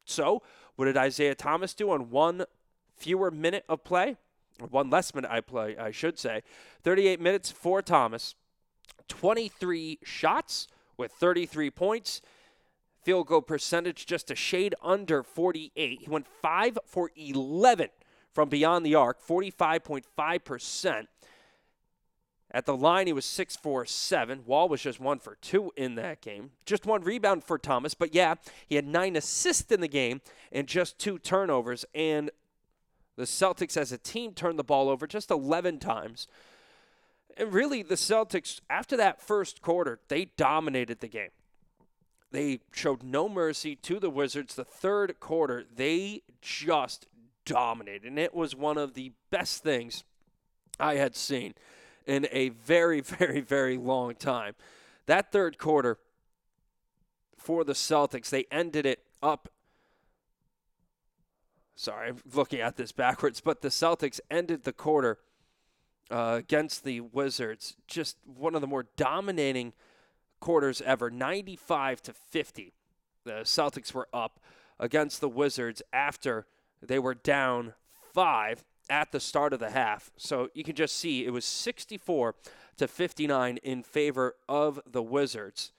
So, 0.05 0.43
what 0.77 0.87
did 0.87 0.97
Isaiah 0.97 1.35
Thomas 1.35 1.75
do 1.75 1.91
on 1.91 2.11
one 2.11 2.45
fewer 2.97 3.31
minute 3.31 3.65
of 3.69 3.85
play? 3.85 4.17
One 4.71 4.89
less 4.89 5.15
minute 5.15 5.31
I 5.31 5.41
play, 5.41 5.77
I 5.77 5.91
should 5.91 6.19
say. 6.19 6.43
38 6.83 7.21
minutes 7.21 7.51
for 7.51 7.83
Thomas. 7.83 8.35
23 9.09 9.99
shots 10.03 10.69
with 10.97 11.13
33 11.13 11.71
points. 11.71 12.21
Field 13.03 13.27
goal 13.29 13.43
percentage 13.43 14.07
just 14.07 14.31
a 14.31 14.35
shade 14.35 14.75
under 14.83 15.23
48. 15.23 16.01
He 16.03 16.11
went 16.11 16.27
5 16.27 16.79
for 16.87 17.11
11 17.17 17.89
from 18.33 18.49
beyond 18.49 18.85
the 18.85 18.95
arc, 18.95 19.25
45.5%. 19.25 21.07
At 22.57 22.65
the 22.65 22.75
line, 22.75 23.07
he 23.07 23.13
was 23.13 23.27
6 23.27 23.57
for 23.57 23.85
7. 23.85 24.45
Wall 24.47 24.67
was 24.67 24.81
just 24.81 24.99
1 24.99 25.19
for 25.19 25.37
2 25.43 25.73
in 25.77 25.95
that 25.97 26.23
game. 26.23 26.53
Just 26.65 26.87
one 26.87 27.03
rebound 27.03 27.45
for 27.45 27.59
Thomas, 27.59 27.93
but 27.93 28.15
yeah, 28.15 28.37
he 28.67 28.77
had 28.77 28.87
9 28.87 29.15
assists 29.15 29.71
in 29.71 29.83
the 29.83 29.89
game 29.89 30.23
and 30.51 30.67
just 30.67 30.99
2 30.99 31.19
turnovers. 31.19 31.85
And 31.95 32.31
the 33.17 33.25
Celtics 33.25 33.77
as 33.77 33.93
a 33.93 33.99
team 33.99 34.33
turned 34.33 34.59
the 34.59 34.65
ball 34.65 34.89
over 34.89 35.07
just 35.07 35.31
11 35.31 35.81
times. 35.81 36.29
And 37.37 37.53
really, 37.53 37.83
the 37.83 37.95
Celtics, 37.95 38.63
after 38.71 38.97
that 38.97 39.21
first 39.21 39.61
quarter, 39.61 39.99
they 40.09 40.25
dominated 40.39 41.01
the 41.01 41.09
game. 41.09 41.33
They 42.31 42.61
showed 42.73 43.03
no 43.03 43.29
mercy 43.29 43.77
to 43.77 44.01
the 44.01 44.09
Wizards. 44.09 44.55
The 44.55 44.65
third 44.65 45.21
quarter, 45.21 45.63
they 45.77 46.23
just 46.41 47.07
dominated. 47.45 48.09
And 48.09 48.19
it 48.19 48.33
was 48.33 48.57
one 48.57 48.79
of 48.79 48.95
the 48.95 49.13
best 49.31 49.63
things 49.63 50.05
I 50.81 50.95
had 50.95 51.15
seen 51.15 51.53
in 52.07 52.27
a 52.31 52.51
very, 52.51 53.01
very, 53.01 53.41
very 53.41 53.77
long 53.77 54.15
time. 54.15 54.55
That 55.07 55.33
third 55.33 55.59
quarter 55.59 55.99
for 57.37 57.65
the 57.65 57.75
Celtics, 57.75 58.31
they 58.31 58.47
ended 58.51 58.87
it 58.87 59.05
up. 59.23 59.49
Sorry, 61.77 62.09
I'm 62.09 62.19
looking 62.35 62.61
at 62.61 62.77
this 62.77 62.91
backwards, 62.93 63.41
but 63.41 63.61
the 63.61 63.69
Celtics 63.69 64.19
ended 64.31 64.65
the 64.65 64.73
quarter 64.73 65.19
uh, 66.11 66.37
against 66.39 66.85
the 66.85 67.01
Wizards. 67.01 67.77
Just 67.87 68.17
one 68.25 68.55
of 68.55 68.63
the 68.63 68.67
more 68.67 68.87
dominating 68.97 69.75
quarters 70.41 70.81
ever 70.83 71.11
95 71.11 72.03
to 72.03 72.13
50. 72.13 72.73
The 73.25 73.41
Celtics 73.43 73.93
were 73.93 74.09
up 74.13 74.41
against 74.79 75.21
the 75.21 75.29
Wizards 75.29 75.83
after 75.93 76.47
they 76.81 76.99
were 76.99 77.15
down 77.15 77.75
five 78.13 78.65
at 78.89 79.13
the 79.13 79.21
start 79.21 79.53
of 79.53 79.61
the 79.61 79.71
half. 79.71 80.11
So 80.17 80.49
you 80.55 80.65
can 80.65 80.77
just 80.77 80.97
see 80.97 81.25
it 81.25 81.33
was 81.33 81.45
64 81.45 82.35
to 82.79 82.89
59 82.89 83.57
in 83.59 83.83
favor 83.83 84.35
of 84.49 84.81
the 84.91 85.03
Wizards. 85.03 85.73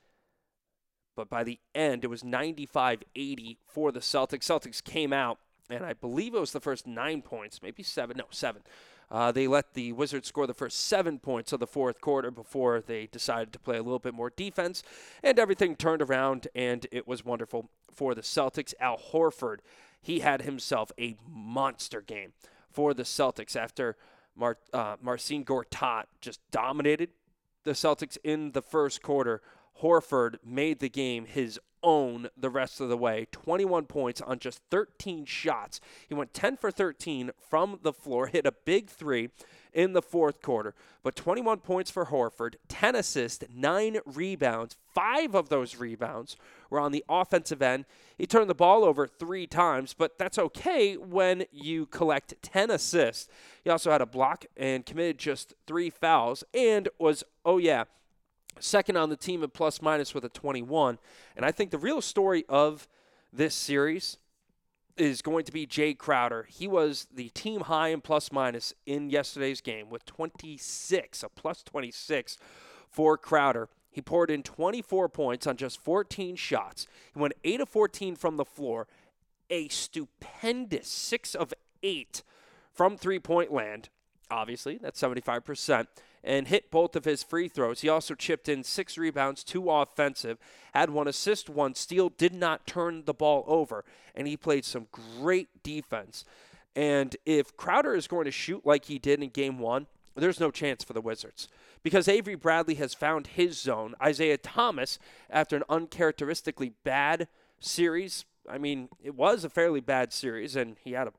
But 1.15 1.29
by 1.29 1.43
the 1.43 1.59
end, 1.73 2.03
it 2.03 2.09
was 2.09 2.23
95 2.23 3.03
80 3.15 3.57
for 3.65 3.91
the 3.91 3.99
Celtics. 3.99 4.43
Celtics 4.43 4.83
came 4.83 5.11
out, 5.11 5.39
and 5.69 5.83
I 5.83 5.93
believe 5.93 6.35
it 6.35 6.39
was 6.39 6.51
the 6.51 6.59
first 6.59 6.85
nine 6.85 7.21
points, 7.21 7.61
maybe 7.63 7.81
seven, 7.81 8.17
no, 8.17 8.25
seven. 8.29 8.61
Uh, 9.09 9.31
they 9.31 9.47
let 9.47 9.73
the 9.73 9.93
Wizards 9.93 10.27
score 10.27 10.45
the 10.45 10.53
first 10.53 10.79
seven 10.81 11.17
points 11.17 11.53
of 11.53 11.59
the 11.59 11.67
fourth 11.67 12.01
quarter 12.01 12.29
before 12.29 12.81
they 12.81 13.07
decided 13.07 13.53
to 13.53 13.59
play 13.59 13.77
a 13.77 13.83
little 13.83 13.99
bit 13.99 14.13
more 14.13 14.29
defense, 14.29 14.83
and 15.23 15.39
everything 15.39 15.75
turned 15.75 16.01
around, 16.01 16.47
and 16.53 16.85
it 16.91 17.07
was 17.07 17.23
wonderful 17.23 17.69
for 17.91 18.13
the 18.13 18.21
Celtics. 18.21 18.73
Al 18.79 18.97
Horford, 18.97 19.59
he 20.01 20.19
had 20.19 20.41
himself 20.43 20.91
a 20.99 21.15
monster 21.27 22.01
game 22.01 22.33
for 22.77 22.93
the 22.93 23.01
Celtics 23.01 23.55
after 23.55 23.97
Mar- 24.35 24.59
uh, 24.71 24.97
Marcin 25.01 25.43
Gortat 25.43 26.03
just 26.21 26.39
dominated 26.51 27.09
the 27.63 27.71
Celtics 27.71 28.19
in 28.23 28.51
the 28.51 28.61
first 28.61 29.01
quarter. 29.01 29.41
Horford 29.81 30.35
made 30.45 30.79
the 30.79 30.87
game 30.87 31.25
his 31.25 31.59
own 31.83 32.29
the 32.37 32.49
rest 32.49 32.79
of 32.81 32.89
the 32.89 32.97
way. 32.97 33.27
21 33.31 33.85
points 33.85 34.21
on 34.21 34.39
just 34.39 34.61
13 34.69 35.25
shots. 35.25 35.79
He 36.07 36.15
went 36.15 36.33
10 36.33 36.57
for 36.57 36.71
13 36.71 37.31
from 37.49 37.79
the 37.83 37.93
floor, 37.93 38.27
hit 38.27 38.45
a 38.45 38.51
big 38.51 38.89
three 38.89 39.29
in 39.73 39.93
the 39.93 40.01
fourth 40.01 40.41
quarter. 40.41 40.73
But 41.03 41.15
21 41.15 41.59
points 41.59 41.91
for 41.91 42.07
Horford, 42.07 42.55
10 42.67 42.95
assists, 42.95 43.43
9 43.53 43.99
rebounds. 44.05 44.75
Five 44.93 45.35
of 45.35 45.49
those 45.49 45.75
rebounds 45.75 46.35
were 46.69 46.79
on 46.79 46.91
the 46.91 47.05
offensive 47.07 47.61
end. 47.61 47.85
He 48.17 48.25
turned 48.25 48.49
the 48.49 48.55
ball 48.55 48.83
over 48.83 49.07
three 49.07 49.45
times, 49.45 49.93
but 49.93 50.17
that's 50.17 50.39
okay 50.39 50.97
when 50.97 51.45
you 51.51 51.85
collect 51.85 52.41
10 52.41 52.71
assists. 52.71 53.29
He 53.63 53.69
also 53.69 53.91
had 53.91 54.01
a 54.01 54.07
block 54.07 54.45
and 54.57 54.85
committed 54.85 55.19
just 55.19 55.53
three 55.67 55.91
fouls 55.91 56.43
and 56.53 56.89
was, 56.97 57.23
oh 57.45 57.57
yeah, 57.57 57.83
second 58.59 58.97
on 58.97 59.09
the 59.09 59.15
team 59.15 59.43
in 59.43 59.49
plus 59.49 59.81
minus 59.81 60.13
with 60.13 60.23
a 60.23 60.29
21. 60.29 60.99
And 61.35 61.45
I 61.45 61.51
think 61.51 61.71
the 61.71 61.77
real 61.77 62.01
story 62.01 62.45
of 62.49 62.87
this 63.31 63.55
series 63.55 64.17
is 64.97 65.21
going 65.21 65.45
to 65.45 65.51
be 65.51 65.67
Jae 65.67 65.97
Crowder. 65.97 66.47
He 66.49 66.67
was 66.67 67.07
the 67.13 67.29
team 67.29 67.61
high 67.61 67.89
in 67.89 68.01
plus 68.01 68.31
minus 68.31 68.73
in 68.85 69.09
yesterday's 69.09 69.61
game 69.61 69.89
with 69.89 70.05
26, 70.05 71.23
a 71.23 71.29
plus 71.29 71.63
26 71.63 72.37
for 72.89 73.17
Crowder. 73.17 73.69
He 73.91 74.01
poured 74.01 74.29
in 74.29 74.43
24 74.43 75.09
points 75.09 75.47
on 75.47 75.57
just 75.57 75.79
14 75.81 76.35
shots. 76.35 76.87
He 77.13 77.19
went 77.19 77.33
8 77.43 77.61
of 77.61 77.69
14 77.69 78.15
from 78.15 78.37
the 78.37 78.45
floor, 78.45 78.87
a 79.49 79.67
stupendous 79.69 80.87
6 80.87 81.35
of 81.35 81.53
8 81.83 82.23
from 82.73 82.97
three 82.97 83.19
point 83.19 83.51
land. 83.51 83.89
Obviously, 84.29 84.77
that's 84.77 85.01
75% 85.01 85.87
and 86.23 86.47
hit 86.47 86.71
both 86.71 86.95
of 86.95 87.05
his 87.05 87.23
free 87.23 87.47
throws. 87.47 87.81
He 87.81 87.89
also 87.89 88.15
chipped 88.15 88.49
in 88.49 88.63
six 88.63 88.97
rebounds, 88.97 89.43
two 89.43 89.69
offensive, 89.69 90.37
had 90.73 90.89
one 90.89 91.07
assist, 91.07 91.49
one 91.49 91.75
steal, 91.75 92.09
did 92.09 92.33
not 92.33 92.67
turn 92.67 93.03
the 93.05 93.13
ball 93.13 93.43
over, 93.47 93.83
and 94.15 94.27
he 94.27 94.37
played 94.37 94.65
some 94.65 94.87
great 94.91 95.63
defense. 95.63 96.25
And 96.75 97.15
if 97.25 97.57
Crowder 97.57 97.95
is 97.95 98.07
going 98.07 98.25
to 98.25 98.31
shoot 98.31 98.65
like 98.65 98.85
he 98.85 98.99
did 98.99 99.21
in 99.21 99.29
game 99.29 99.59
one, 99.59 99.87
there's 100.15 100.39
no 100.39 100.51
chance 100.51 100.83
for 100.83 100.93
the 100.93 101.01
Wizards 101.01 101.47
because 101.83 102.07
Avery 102.07 102.35
Bradley 102.35 102.75
has 102.75 102.93
found 102.93 103.27
his 103.27 103.59
zone. 103.59 103.95
Isaiah 104.01 104.37
Thomas, 104.37 104.99
after 105.29 105.55
an 105.55 105.63
uncharacteristically 105.69 106.73
bad 106.83 107.27
series, 107.59 108.25
I 108.49 108.57
mean, 108.57 108.89
it 109.03 109.15
was 109.15 109.43
a 109.43 109.49
fairly 109.49 109.79
bad 109.79 110.13
series, 110.13 110.55
and 110.55 110.77
he 110.83 110.93
had 110.93 111.07
a 111.07 111.13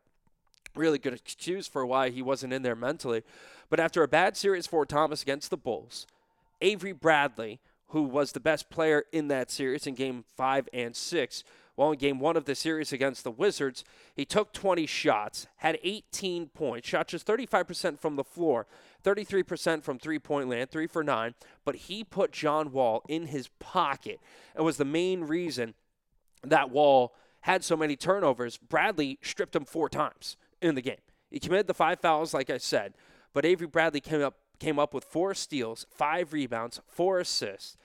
really 0.74 0.98
good 0.98 1.12
excuse 1.12 1.66
for 1.66 1.84
why 1.84 2.10
he 2.10 2.22
wasn't 2.22 2.52
in 2.52 2.62
there 2.62 2.76
mentally. 2.76 3.22
But 3.70 3.80
after 3.80 4.02
a 4.02 4.08
bad 4.08 4.36
series 4.36 4.66
for 4.66 4.86
Thomas 4.86 5.22
against 5.22 5.50
the 5.50 5.56
Bulls, 5.56 6.06
Avery 6.60 6.92
Bradley, 6.92 7.60
who 7.88 8.02
was 8.02 8.32
the 8.32 8.40
best 8.40 8.70
player 8.70 9.04
in 9.12 9.28
that 9.28 9.50
series 9.50 9.86
in 9.86 9.94
game 9.94 10.24
five 10.36 10.68
and 10.72 10.94
six, 10.94 11.44
well, 11.76 11.92
in 11.92 11.98
game 11.98 12.18
one 12.18 12.36
of 12.36 12.44
the 12.44 12.56
series 12.56 12.92
against 12.92 13.22
the 13.22 13.30
Wizards, 13.30 13.84
he 14.16 14.24
took 14.24 14.52
20 14.52 14.84
shots, 14.86 15.46
had 15.58 15.78
18 15.84 16.48
points, 16.48 16.88
shot 16.88 17.06
just 17.06 17.26
35% 17.26 18.00
from 18.00 18.16
the 18.16 18.24
floor, 18.24 18.66
33% 19.04 19.84
from 19.84 19.98
three 19.98 20.18
point 20.18 20.48
land, 20.48 20.70
three 20.70 20.88
for 20.88 21.04
nine, 21.04 21.34
but 21.64 21.76
he 21.76 22.02
put 22.02 22.32
John 22.32 22.72
Wall 22.72 23.04
in 23.08 23.26
his 23.26 23.48
pocket 23.60 24.18
and 24.56 24.64
was 24.64 24.76
the 24.76 24.84
main 24.84 25.22
reason 25.22 25.74
that 26.42 26.70
Wall 26.70 27.14
had 27.42 27.62
so 27.62 27.76
many 27.76 27.94
turnovers. 27.94 28.56
Bradley 28.56 29.18
stripped 29.22 29.54
him 29.54 29.64
four 29.64 29.88
times 29.88 30.36
in 30.60 30.74
the 30.74 30.82
game. 30.82 30.96
He 31.30 31.38
committed 31.38 31.66
the 31.66 31.74
five 31.74 32.00
fouls, 32.00 32.34
like 32.34 32.50
I 32.50 32.58
said, 32.58 32.94
but 33.32 33.44
Avery 33.44 33.66
Bradley 33.66 34.00
came 34.00 34.22
up 34.22 34.36
came 34.58 34.78
up 34.78 34.92
with 34.92 35.04
four 35.04 35.34
steals, 35.34 35.86
five 35.90 36.32
rebounds, 36.32 36.80
four 36.88 37.20
assists, 37.20 37.76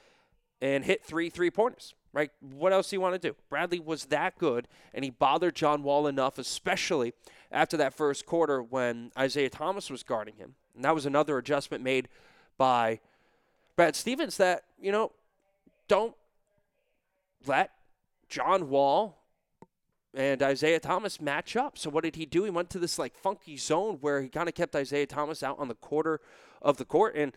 and 0.62 0.86
hit 0.86 1.04
three 1.04 1.30
three 1.30 1.52
pointers. 1.52 1.94
Right? 2.12 2.30
What 2.42 2.74
else 2.74 2.92
do 2.92 2.96
you 2.96 3.02
want 3.02 3.20
to 3.20 3.30
do? 3.30 3.36
Bradley 3.50 3.80
was 3.80 4.06
that 4.06 4.38
good, 4.38 4.68
and 4.94 5.04
he 5.04 5.10
bothered 5.10 5.56
John 5.56 5.82
Wall 5.82 6.06
enough, 6.06 6.38
especially 6.38 7.14
after 7.52 7.76
that 7.78 7.96
first 7.96 8.28
quarter 8.28 8.62
when 8.62 9.12
Isaiah 9.18 9.50
Thomas 9.50 9.90
was 9.90 10.04
guarding 10.04 10.36
him. 10.36 10.54
And 10.76 10.86
that 10.86 10.94
was 10.94 11.08
another 11.08 11.40
adjustment 11.40 11.84
made 11.84 12.08
by 12.56 13.00
Brad 13.76 13.96
Stevens 13.96 14.38
that, 14.38 14.64
you 14.80 14.92
know, 14.92 15.12
don't 15.88 16.16
let 17.48 17.72
John 18.30 18.70
Wall 18.70 19.23
and 20.13 20.43
Isaiah 20.43 20.80
Thomas 20.80 21.19
match 21.19 21.56
up. 21.56 21.78
So 21.78 21.89
what 21.89 22.04
did 22.04 22.15
he 22.15 22.26
do? 22.26 22.43
He 22.43 22.49
went 22.49 22.69
to 22.71 22.80
this 22.80 22.99
like 22.99 23.15
funky 23.15 23.58
zone 23.58 23.97
where 24.02 24.21
he 24.21 24.30
kind 24.30 24.47
of 24.47 24.56
kept 24.56 24.76
Isaiah 24.76 25.08
Thomas 25.08 25.43
out 25.43 25.60
on 25.60 25.67
the 25.67 25.76
quarter 25.76 26.21
of 26.62 26.78
the 26.78 26.86
court, 26.86 27.15
and 27.15 27.36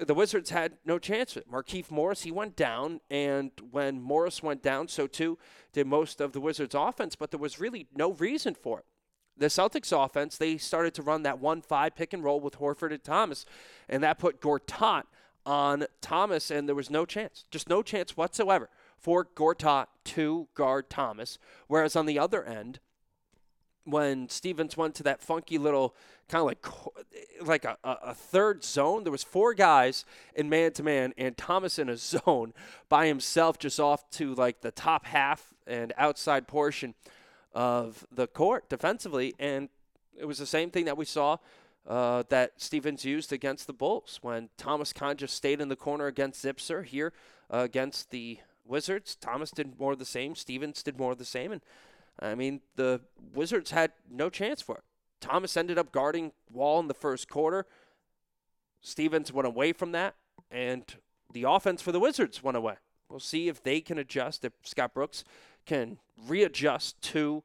the 0.00 0.14
Wizards 0.14 0.50
had 0.50 0.74
no 0.84 0.98
chance 0.98 1.34
with 1.34 1.44
it. 1.44 1.52
Markieff 1.52 1.90
Morris, 1.90 2.22
he 2.22 2.30
went 2.30 2.56
down, 2.56 3.00
and 3.10 3.50
when 3.70 4.00
Morris 4.00 4.42
went 4.42 4.62
down, 4.62 4.88
so 4.88 5.06
too 5.06 5.38
did 5.72 5.86
most 5.86 6.20
of 6.20 6.32
the 6.32 6.40
Wizards' 6.40 6.74
offense. 6.74 7.16
But 7.16 7.30
there 7.30 7.40
was 7.40 7.60
really 7.60 7.86
no 7.94 8.12
reason 8.12 8.54
for 8.54 8.78
it. 8.78 8.86
The 9.36 9.46
Celtics 9.46 9.92
offense, 9.92 10.36
they 10.36 10.58
started 10.58 10.94
to 10.94 11.02
run 11.02 11.22
that 11.22 11.38
one-five 11.38 11.94
pick 11.94 12.12
and 12.12 12.22
roll 12.22 12.40
with 12.40 12.58
Horford 12.58 12.92
and 12.92 13.02
Thomas, 13.02 13.44
and 13.88 14.02
that 14.02 14.18
put 14.18 14.40
Gortat 14.40 15.04
on 15.44 15.86
Thomas, 16.00 16.50
and 16.50 16.68
there 16.68 16.74
was 16.74 16.90
no 16.90 17.04
chance, 17.04 17.44
just 17.50 17.68
no 17.68 17.82
chance 17.82 18.16
whatsoever 18.16 18.68
for 19.02 19.24
Gortat 19.24 19.86
to 20.04 20.48
guard 20.54 20.88
Thomas. 20.88 21.38
Whereas 21.66 21.96
on 21.96 22.06
the 22.06 22.18
other 22.18 22.44
end, 22.44 22.78
when 23.84 24.28
Stevens 24.28 24.76
went 24.76 24.94
to 24.94 25.02
that 25.02 25.20
funky 25.20 25.58
little 25.58 25.94
kind 26.28 26.40
of 26.40 26.46
like 26.46 26.66
like 27.46 27.64
a, 27.64 27.76
a 27.82 28.14
third 28.14 28.64
zone, 28.64 29.02
there 29.02 29.10
was 29.10 29.24
four 29.24 29.54
guys 29.54 30.04
in 30.34 30.48
man 30.48 30.72
to 30.72 30.82
man, 30.82 31.12
and 31.18 31.36
Thomas 31.36 31.78
in 31.78 31.88
a 31.88 31.96
zone 31.98 32.54
by 32.88 33.06
himself, 33.06 33.58
just 33.58 33.80
off 33.80 34.08
to 34.10 34.34
like 34.34 34.60
the 34.60 34.70
top 34.70 35.06
half 35.06 35.52
and 35.66 35.92
outside 35.96 36.46
portion 36.46 36.94
of 37.52 38.06
the 38.10 38.26
court 38.26 38.68
defensively, 38.68 39.34
and 39.38 39.68
it 40.18 40.24
was 40.24 40.38
the 40.38 40.46
same 40.46 40.70
thing 40.70 40.84
that 40.84 40.96
we 40.96 41.04
saw 41.04 41.36
uh, 41.86 42.22
that 42.28 42.52
Stevens 42.58 43.04
used 43.04 43.32
against 43.32 43.66
the 43.66 43.72
Bulls 43.72 44.18
when 44.22 44.48
Thomas 44.56 44.92
Kahn 44.92 45.16
just 45.16 45.34
stayed 45.34 45.60
in 45.60 45.68
the 45.68 45.76
corner 45.76 46.06
against 46.06 46.44
Zipser 46.44 46.84
here 46.84 47.12
uh, 47.52 47.58
against 47.58 48.10
the 48.10 48.38
Wizards. 48.64 49.16
Thomas 49.16 49.50
did 49.50 49.78
more 49.78 49.92
of 49.92 49.98
the 49.98 50.04
same. 50.04 50.34
Stevens 50.34 50.82
did 50.82 50.98
more 50.98 51.12
of 51.12 51.18
the 51.18 51.24
same. 51.24 51.52
And 51.52 51.62
I 52.20 52.34
mean, 52.34 52.60
the 52.76 53.00
Wizards 53.34 53.70
had 53.70 53.92
no 54.10 54.30
chance 54.30 54.62
for 54.62 54.76
it. 54.76 54.84
Thomas 55.20 55.56
ended 55.56 55.78
up 55.78 55.92
guarding 55.92 56.32
Wall 56.50 56.80
in 56.80 56.88
the 56.88 56.94
first 56.94 57.28
quarter. 57.28 57.66
Stevens 58.80 59.32
went 59.32 59.46
away 59.46 59.72
from 59.72 59.92
that, 59.92 60.16
and 60.50 60.96
the 61.32 61.44
offense 61.44 61.80
for 61.80 61.92
the 61.92 62.00
Wizards 62.00 62.42
went 62.42 62.56
away. 62.56 62.74
We'll 63.08 63.20
see 63.20 63.48
if 63.48 63.62
they 63.62 63.80
can 63.80 63.98
adjust, 63.98 64.44
if 64.44 64.52
Scott 64.64 64.94
Brooks 64.94 65.22
can 65.64 65.98
readjust 66.26 67.00
to 67.02 67.44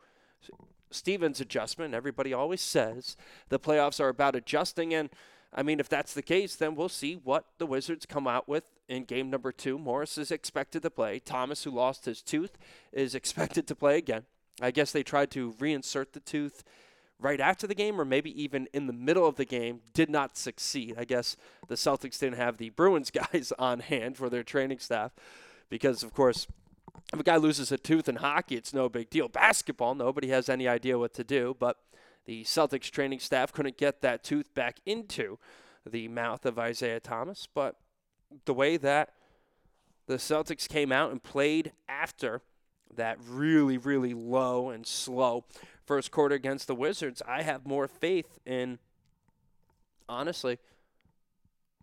Stevens' 0.90 1.42
adjustment. 1.42 1.94
Everybody 1.94 2.34
always 2.34 2.62
says 2.62 3.16
the 3.50 3.60
playoffs 3.60 4.00
are 4.00 4.10
about 4.10 4.36
adjusting, 4.36 4.94
and 4.94 5.10
I 5.54 5.64
mean, 5.64 5.80
if 5.80 5.90
that's 5.90 6.14
the 6.14 6.22
case, 6.22 6.56
then 6.56 6.76
we'll 6.76 6.90
see 6.90 7.16
what 7.16 7.46
the 7.58 7.66
Wizards 7.66 8.06
come 8.06 8.28
out 8.28 8.48
with 8.48 8.64
in 8.88 9.06
game 9.06 9.30
number 9.30 9.52
two. 9.52 9.78
Morris 9.78 10.18
is 10.18 10.32
expected 10.32 10.84
to 10.84 10.90
play. 10.90 11.20
Thomas, 11.20 11.64
who 11.64 11.72
lost 11.72 12.06
his 12.06 12.22
tooth, 12.22 12.58
is 12.92 13.16
expected 13.16 13.68
to 13.68 13.76
play 13.76 13.98
again. 13.98 14.24
I 14.62 14.72
guess 14.72 14.92
they 14.92 15.04
tried 15.04 15.32
to 15.32 15.54
reinsert 15.54 16.14
the 16.14 16.20
tooth 16.20 16.64
right 17.20 17.40
after 17.40 17.66
the 17.66 17.76
game 17.76 18.00
or 18.00 18.06
maybe 18.06 18.42
even 18.42 18.68
in 18.74 18.88
the 18.88 18.94
middle 18.94 19.26
of 19.26 19.36
the 19.36 19.46
game 19.46 19.82
did 19.94 20.10
not 20.10 20.38
succeed. 20.38 20.96
I 20.98 21.06
guess 21.06 21.36
the 21.68 21.76
Celtics 21.76 22.20
didn't 22.20 22.38
have 22.38 22.58
the 22.58 22.70
Bruins 22.70 23.12
guys 23.32 23.54
on 23.58 23.80
hand 23.80 24.18
for 24.18 24.30
their 24.30 24.44
training 24.44 24.80
staff 24.80 25.12
because, 25.70 26.04
of 26.04 26.14
course, 26.14 26.48
if 27.14 27.20
a 27.20 27.24
guy 27.24 27.38
loses 27.38 27.72
a 27.72 27.78
tooth 27.78 28.10
in 28.10 28.18
hockey, 28.18 28.56
it's 28.56 28.74
no 28.74 28.90
big 28.90 29.10
deal. 29.10 29.30
Basketball, 29.30 29.96
nobody 29.96 30.28
has 30.30 30.50
any 30.50 30.68
idea 30.68 30.98
what 31.00 31.14
to 31.14 31.24
do, 31.24 31.56
but 31.60 31.78
the 32.28 32.44
Celtics 32.44 32.92
training 32.92 33.20
staff 33.20 33.52
couldn't 33.52 33.78
get 33.78 34.02
that 34.02 34.24
tooth 34.24 34.54
back 34.54 34.80
into 34.86 35.40
the 35.86 36.10
mouth 36.10 36.46
of 36.46 36.60
Isaiah 36.60 37.00
Thomas. 37.00 37.48
But 37.52 37.78
the 38.46 38.54
way 38.54 38.76
that 38.78 39.14
the 40.08 40.16
Celtics 40.18 40.68
came 40.68 40.92
out 40.92 41.12
and 41.12 41.24
played 41.24 41.72
after 41.88 42.42
that 42.94 43.18
really, 43.26 43.78
really 43.78 44.14
low 44.14 44.70
and 44.70 44.86
slow 44.86 45.46
first 45.86 46.12
quarter 46.12 46.36
against 46.36 46.68
the 46.68 46.76
Wizards, 46.76 47.22
I 47.26 47.44
have 47.44 47.66
more 47.66 47.88
faith 47.88 48.40
in, 48.46 48.80
honestly, 50.10 50.60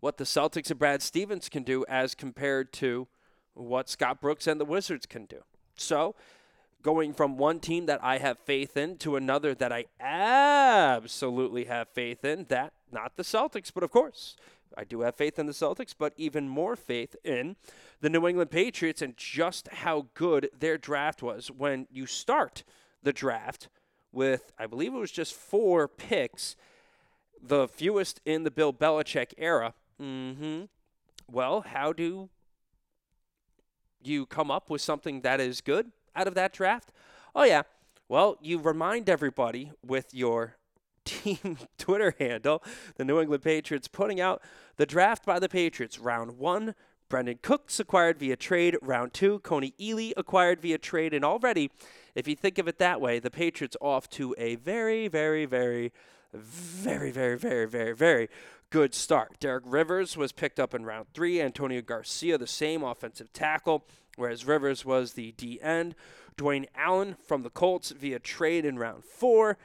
what 0.01 0.19
the 0.19 0.25
Celtics 0.25 0.69
and 0.69 0.79
Brad 0.79 1.01
Stevens 1.01 1.49
can 1.49 1.63
do 1.63 1.87
as 1.89 2.15
compared 2.15 2.71
to 2.75 3.09
what 3.55 3.89
Scott 3.89 4.21
Brooks 4.21 4.47
and 4.47 4.61
the 4.61 4.67
Wizards 4.67 5.07
can 5.07 5.25
do. 5.25 5.41
So, 5.77 6.15
going 6.85 7.15
from 7.15 7.39
one 7.39 7.59
team 7.59 7.87
that 7.87 8.05
I 8.05 8.19
have 8.19 8.39
faith 8.39 8.77
in 8.77 8.99
to 8.99 9.17
another 9.17 9.55
that 9.55 9.73
I 9.73 9.87
absolutely 9.99 11.65
have 11.65 11.89
faith 11.89 12.25
in, 12.25 12.45
that 12.51 12.75
not 12.93 13.17
the 13.17 13.23
Celtics, 13.25 13.73
but 13.75 13.83
of 13.83 13.91
course, 13.91 14.37
I 14.77 14.85
do 14.85 15.01
have 15.01 15.17
faith 15.17 15.39
in 15.39 15.47
the 15.47 15.53
Celtics, 15.53 15.95
but 15.99 16.13
even 16.17 16.49
more 16.49 16.77
faith 16.77 17.17
in 17.25 17.57
the 18.01 18.11
New 18.11 18.29
England 18.29 18.51
Patriots 18.51 19.01
and 19.01 19.17
just 19.17 19.67
how 19.69 20.09
good 20.15 20.51
their 20.57 20.77
draft 20.77 21.23
was. 21.23 21.51
When 21.51 21.87
you 21.91 22.07
start 22.07 22.65
the 23.03 23.13
draft 23.13 23.69
with, 24.13 24.53
I 24.59 24.67
believe 24.67 24.95
it 24.95 24.99
was 24.99 25.11
just 25.11 25.33
four 25.33 25.89
picks, 25.89 26.55
the 27.43 27.67
fewest 27.67 28.21
in 28.27 28.45
the 28.45 28.51
Bill 28.51 28.73
Belichick 28.73 29.33
era. 29.39 29.73
Mm-hmm. 30.01 30.65
Well, 31.31 31.63
how 31.63 31.95
do 31.95 32.29
you 34.03 34.27
come 34.27 34.51
up 34.51 34.69
with 34.69 34.83
something 34.83 35.23
that 35.23 35.41
is 35.41 35.63
good 35.63 35.91
out 36.15 36.29
of 36.29 36.35
that 36.35 36.53
draft? 36.53 36.93
Oh, 37.35 37.45
yeah. 37.45 37.63
Well, 38.09 38.37
you 38.41 38.59
remind 38.59 39.09
everybody 39.09 39.73
with 39.85 40.15
your 40.15 40.57
team 41.05 41.59
Twitter 41.79 42.15
handle, 42.19 42.63
the 42.97 43.05
New 43.05 43.21
England 43.21 43.43
Patriots, 43.43 43.89
putting 43.89 44.21
out 44.21 44.43
the 44.77 44.87
draft 44.87 45.25
by 45.25 45.39
the 45.39 45.49
Patriots, 45.49 45.99
round 45.99 46.39
one. 46.39 46.75
Brandin 47.11 47.41
Cooks 47.43 47.79
acquired 47.79 48.19
via 48.19 48.35
trade. 48.35 48.77
Round 48.81 49.13
two, 49.13 49.39
Kony 49.41 49.75
Ealy 49.79 50.13
acquired 50.17 50.61
via 50.61 50.79
trade. 50.79 51.13
And 51.13 51.25
already 51.25 51.71
if 52.15 52.29
you 52.29 52.37
think 52.37 52.59
of 52.59 52.69
it 52.69 52.79
that 52.79 53.01
way, 53.01 53.19
the 53.19 53.31
Patriots 53.31 53.77
off 53.81 54.09
to 54.11 54.35
a 54.39 54.55
very, 54.57 55.09
very, 55.09 55.47
very, 55.47 55.93
very, 56.33 57.11
very, 57.11 57.37
very, 57.37 57.67
very, 57.67 57.95
very 57.95 58.29
good 58.71 58.95
start. 58.95 59.39
Derek 59.41 59.65
Rivers 59.67 60.17
was 60.17 60.33
picked 60.33 60.61
up 60.61 60.75
in 60.75 60.85
round 60.85 61.07
three. 61.13 61.41
Antonio 61.41 61.83
Garcia, 61.83 62.39
the 62.39 62.47
same 62.47 62.83
offensive 62.83 63.33
tackle, 63.33 63.85
whereas 64.17 64.45
Rivers 64.45 64.85
was 64.85 65.13
the 65.13 65.33
D 65.33 65.61
end. 65.61 65.95
Dwayne 66.37 66.67
Allen 66.75 67.17
from 67.27 67.43
the 67.43 67.51
Colts 67.51 67.91
via 67.91 68.19
trade 68.19 68.65
in 68.65 68.79
round 68.79 69.05
four. 69.05 69.57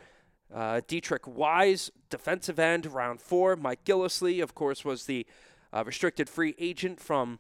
Uh, 0.54 0.82
Deatrich 0.88 1.28
Wise, 1.28 1.92
defensive 2.10 2.60
end, 2.60 2.86
round 2.86 3.22
four. 3.22 3.56
Mike 3.56 3.84
Gillislee, 3.86 4.42
of 4.42 4.56
course, 4.56 4.84
was 4.84 5.06
the 5.06 5.26
uh, 5.72 5.84
restricted 5.86 6.30
free 6.30 6.56
agent 6.58 7.00
from 7.00 7.40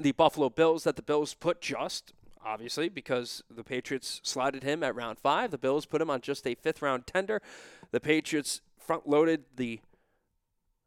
the 0.00 0.12
Buffalo 0.12 0.48
Bills 0.50 0.84
that 0.84 0.96
the 0.96 1.02
Bills 1.02 1.34
put 1.34 1.60
just 1.60 2.12
obviously, 2.46 2.88
because 2.88 3.42
the 3.50 3.64
Patriots 3.64 4.20
slotted 4.22 4.62
him 4.62 4.82
at 4.82 4.94
round 4.94 5.18
five. 5.18 5.50
The 5.50 5.58
Bills 5.58 5.84
put 5.84 6.00
him 6.00 6.08
on 6.08 6.20
just 6.20 6.46
a 6.46 6.54
fifth 6.54 6.80
round 6.80 7.06
tender. 7.06 7.42
The 7.90 8.00
Patriots 8.00 8.60
front 8.78 9.08
loaded 9.08 9.44
the 9.56 9.80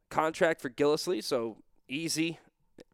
contract 0.08 0.60
for 0.60 0.70
Gillislee, 0.70 1.22
so 1.22 1.58
easy 1.86 2.38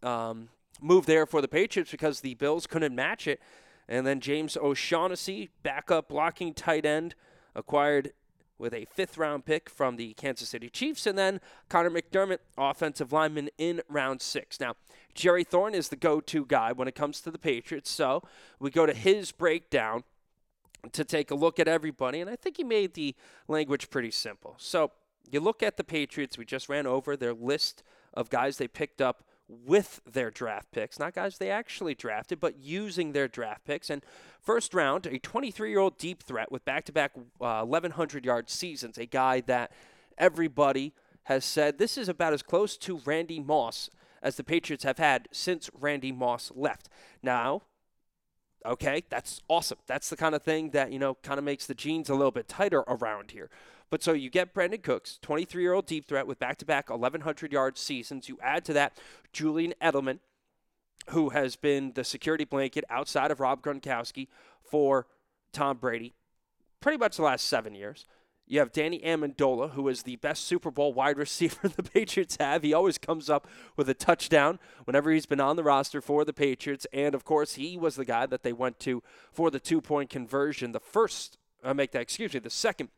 um, 0.03 0.49
move 0.81 1.07
there 1.07 1.27
for 1.27 1.41
the 1.41 1.49
Patriots 1.49 1.91
because 1.91 2.21
the 2.21 2.35
Bills 2.35 2.67
couldn't 2.67 2.95
match 2.95 3.27
it. 3.27 3.41
And 3.89 4.07
then 4.07 4.21
James 4.21 4.57
O'Shaughnessy, 4.57 5.51
backup 5.63 6.09
blocking 6.09 6.53
tight 6.53 6.85
end, 6.85 7.15
acquired 7.55 8.13
with 8.59 8.73
a 8.73 8.87
fifth 8.87 9.19
round 9.19 9.45
pick 9.45 9.69
from 9.69 9.97
the 9.97 10.15
Kansas 10.15 10.49
City 10.49 10.69
Chiefs. 10.69 11.07
And 11.07 11.17
then 11.17 11.41
Conor 11.69 11.91
McDermott, 11.91 12.39
offensive 12.57 13.13
lineman, 13.13 13.51
in 13.59 13.83
round 13.89 14.21
six. 14.23 14.59
Now, 14.59 14.75
Jerry 15.15 15.45
Thorne 15.45 15.75
is 15.75 15.89
the 15.89 15.97
go 15.97 16.21
to 16.21 16.45
guy 16.45 16.73
when 16.73 16.89
it 16.89 16.95
comes 16.95 17.21
to 17.23 17.31
the 17.31 17.39
Patriots. 17.39 17.91
So 17.91 18.23
we 18.59 18.71
go 18.71 18.87
to 18.87 18.95
his 18.95 19.33
breakdown 19.33 20.05
to 20.93 21.05
take 21.05 21.31
a 21.31 21.35
look 21.35 21.59
at 21.59 21.69
everybody. 21.69 22.21
And 22.21 22.31
I 22.31 22.37
think 22.37 22.57
he 22.57 22.65
made 22.65 22.95
the 22.95 23.15
language 23.49 23.91
pretty 23.91 24.11
simple. 24.11 24.55
So 24.59 24.93
you 25.31 25.41
look 25.41 25.63
at 25.63 25.77
the 25.77 25.85
Patriots, 25.85 26.39
we 26.39 26.45
just 26.45 26.69
ran 26.69 26.87
over 26.87 27.17
their 27.17 27.35
list 27.35 27.83
of 28.15 28.31
guys 28.31 28.59
they 28.59 28.69
picked 28.69 29.01
up 29.01 29.25
with 29.49 30.01
their 30.11 30.31
draft 30.31 30.71
picks, 30.73 30.99
not 30.99 31.15
guys 31.15 31.39
they 31.39 31.51
actually 31.51 31.95
drafted, 31.95 32.41
but 32.41 32.59
using 32.59 33.13
their 33.13 33.29
draft 33.29 33.65
picks. 33.65 33.91
And 33.91 34.03
first 34.41 34.75
round, 34.75 35.07
a 35.07 35.19
23 35.19 35.71
year 35.71 35.79
old 35.79 35.99
deep 35.99 36.23
threat 36.23 36.51
with 36.51 36.65
back 36.65 36.85
to 36.87 36.93
uh, 36.93 36.95
back 36.95 37.17
1,100 37.39 38.25
yard 38.25 38.51
seasons, 38.51 38.99
a 38.99 39.07
guy 39.07 39.41
that 39.43 39.71
everybody 40.19 40.93
has 41.25 41.45
said 41.45 41.79
this 41.79 41.99
is 41.99 42.09
about 42.09 42.33
as 42.33 42.43
close 42.43 42.77
to 42.77 43.01
Randy 43.05 43.41
Moss 43.41 43.91
as 44.23 44.37
the 44.37 44.45
Patriots 44.45 44.85
have 44.85 44.99
had 44.99 45.29
since 45.33 45.71
Randy 45.79 46.13
Moss 46.13 46.51
left. 46.55 46.89
Now, 47.23 47.63
okay, 48.65 49.03
that's 49.09 49.43
awesome. 49.49 49.79
That's 49.87 50.11
the 50.11 50.17
kind 50.17 50.35
of 50.35 50.43
thing 50.43 50.71
that, 50.71 50.93
you 50.93 50.99
know, 50.99 51.15
kind 51.23 51.39
of 51.39 51.45
makes 51.45 51.67
the 51.67 51.75
jeans 51.75 52.09
a 52.09 52.15
little 52.15 52.31
bit 52.31 52.49
tighter 52.49 52.81
around 52.81 53.31
here. 53.31 53.51
But 53.89 54.03
so 54.03 54.13
you 54.13 54.31
get 54.31 54.55
Brandin 54.55 54.83
Cooks, 54.83 55.19
23 55.23 55.63
year 55.63 55.73
old 55.73 55.87
deep 55.87 56.07
threat 56.07 56.27
with 56.27 56.39
back 56.39 56.59
to 56.59 56.65
back 56.65 56.91
1,100 56.91 57.53
yard 57.53 57.79
seasons. 57.79 58.29
You 58.29 58.39
add 58.43 58.65
to 58.67 58.73
that 58.73 58.99
Julian 59.33 59.75
Edelman, 59.81 60.19
who 61.11 61.31
has 61.31 61.57
been 61.57 61.93
the 61.95 62.05
security 62.05 62.45
blanket 62.45 62.85
outside 62.91 63.31
of 63.31 63.41
Rob 63.41 63.63
Gronkowski 63.63 64.29
for 64.63 65.07
Tom 65.53 65.77
Brady 65.79 66.15
pretty 66.81 66.99
much 66.99 67.17
the 67.17 67.23
last 67.23 67.47
seven 67.47 67.75
years. 67.75 68.07
You 68.47 68.61
have 68.61 68.71
Danny 68.71 69.01
Amendola, 69.01 69.73
who 69.73 69.89
is 69.89 70.05
the 70.05 70.15
best 70.17 70.45
Super 70.45 70.71
Bowl 70.71 70.93
wide 70.93 71.19
receiver 71.19 71.69
the 71.69 71.83
Patriots 71.83 72.37
have. 72.39 72.63
He 72.63 72.73
always 72.73 72.97
comes 72.97 73.29
up 73.29 73.49
with 73.77 73.89
a 73.89 73.95
touchdown 73.95 74.61
whenever 74.85 75.11
he's 75.11 75.27
been 75.27 75.41
on 75.41 75.57
the 75.57 75.65
roster 75.65 76.01
for 76.01 76.25
the 76.25 76.33
Patriots. 76.33 76.87
And 76.93 77.13
of 77.15 77.25
course, 77.25 77.55
he 77.55 77.77
was 77.77 77.97
the 77.97 78.05
guy 78.05 78.27
that 78.27 78.45
they 78.45 78.53
went 78.53 78.79
to 78.81 79.03
for 79.33 79.51
the 79.51 79.59
two 79.59 79.81
point 79.81 80.11
conversion, 80.11 80.71
the 80.71 80.79
first, 80.79 81.39
I 81.65 81.73
make 81.73 81.91
that, 81.91 82.03
excuse 82.03 82.33
me, 82.35 82.39
the 82.39 82.51
second 82.51 82.91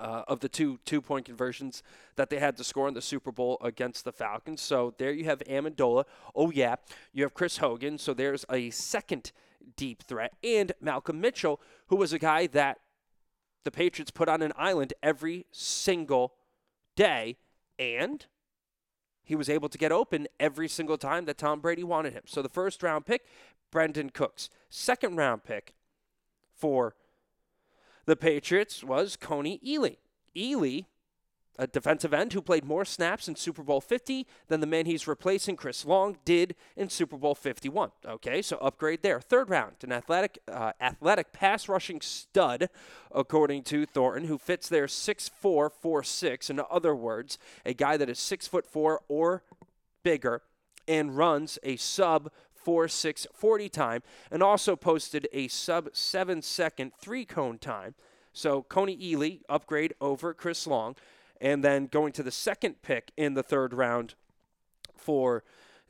uh, 0.00 0.24
of 0.26 0.40
the 0.40 0.48
two 0.48 0.78
two 0.84 1.00
point 1.00 1.26
conversions 1.26 1.82
that 2.16 2.30
they 2.30 2.38
had 2.38 2.56
to 2.56 2.64
score 2.64 2.88
in 2.88 2.94
the 2.94 3.02
Super 3.02 3.30
Bowl 3.30 3.58
against 3.62 4.04
the 4.04 4.12
Falcons. 4.12 4.60
So 4.60 4.94
there 4.98 5.12
you 5.12 5.24
have 5.26 5.40
Amendola. 5.40 6.04
Oh, 6.34 6.50
yeah. 6.50 6.76
You 7.12 7.22
have 7.22 7.34
Chris 7.34 7.58
Hogan. 7.58 7.98
So 7.98 8.14
there's 8.14 8.44
a 8.50 8.70
second 8.70 9.32
deep 9.76 10.02
threat. 10.02 10.32
And 10.42 10.72
Malcolm 10.80 11.20
Mitchell, 11.20 11.60
who 11.88 11.96
was 11.96 12.12
a 12.12 12.18
guy 12.18 12.46
that 12.48 12.80
the 13.64 13.70
Patriots 13.70 14.10
put 14.10 14.28
on 14.28 14.42
an 14.42 14.52
island 14.56 14.94
every 15.02 15.46
single 15.52 16.32
day, 16.96 17.36
and 17.78 18.26
he 19.22 19.36
was 19.36 19.48
able 19.48 19.68
to 19.68 19.78
get 19.78 19.92
open 19.92 20.26
every 20.40 20.66
single 20.66 20.96
time 20.96 21.26
that 21.26 21.38
Tom 21.38 21.60
Brady 21.60 21.84
wanted 21.84 22.14
him. 22.14 22.22
So 22.26 22.42
the 22.42 22.48
first 22.48 22.82
round 22.82 23.06
pick, 23.06 23.26
Brandin 23.72 24.12
Cooks. 24.12 24.48
Second 24.70 25.16
round 25.16 25.44
pick 25.44 25.74
for 26.56 26.94
the 28.06 28.16
Patriots 28.16 28.82
was 28.82 29.16
Kony 29.16 29.62
Ealy. 29.62 29.98
Ealy 30.36 30.86
a 31.60 31.66
defensive 31.66 32.14
end 32.14 32.32
who 32.32 32.40
played 32.40 32.64
more 32.64 32.86
snaps 32.86 33.28
in 33.28 33.36
Super 33.36 33.62
Bowl 33.62 33.82
50 33.82 34.26
than 34.48 34.60
the 34.60 34.66
man 34.66 34.86
he's 34.86 35.06
replacing, 35.06 35.56
Chris 35.56 35.84
Long, 35.84 36.16
did 36.24 36.56
in 36.74 36.88
Super 36.88 37.18
Bowl 37.18 37.34
51. 37.34 37.90
Okay, 38.06 38.40
so 38.40 38.56
upgrade 38.56 39.02
there. 39.02 39.20
Third 39.20 39.50
round, 39.50 39.74
an 39.82 39.92
athletic, 39.92 40.38
uh, 40.50 40.72
athletic 40.80 41.32
pass 41.32 41.68
rushing 41.68 42.00
stud, 42.00 42.70
according 43.12 43.64
to 43.64 43.84
Thornton, 43.84 44.26
who 44.26 44.38
fits 44.38 44.70
their 44.70 44.86
6'4", 44.86 45.70
4'6". 45.70 46.48
In 46.48 46.62
other 46.70 46.94
words, 46.94 47.38
a 47.66 47.74
guy 47.74 47.98
that 47.98 48.08
is 48.08 48.18
six 48.18 48.46
foot 48.46 48.66
four 48.66 49.02
or 49.08 49.42
bigger 50.02 50.40
and 50.88 51.16
runs 51.16 51.58
a 51.62 51.76
sub 51.76 52.32
4'6 52.64 53.26
40 53.32 53.68
time, 53.68 54.02
and 54.30 54.42
also 54.42 54.76
posted 54.76 55.28
a 55.32 55.48
sub 55.48 55.90
seven 55.92 56.42
second 56.42 56.92
three 57.00 57.24
cone 57.24 57.58
time. 57.58 57.94
So 58.32 58.62
Kony 58.62 59.00
Ealy 59.00 59.40
upgrade 59.48 59.94
over 60.00 60.34
Chris 60.34 60.66
Long. 60.66 60.96
And 61.40 61.64
then 61.64 61.86
going 61.86 62.12
to 62.12 62.22
the 62.22 62.30
second 62.30 62.82
pick 62.82 63.12
in 63.16 63.32
the 63.32 63.42
third 63.42 63.72
round 63.72 64.14
for 64.94 65.42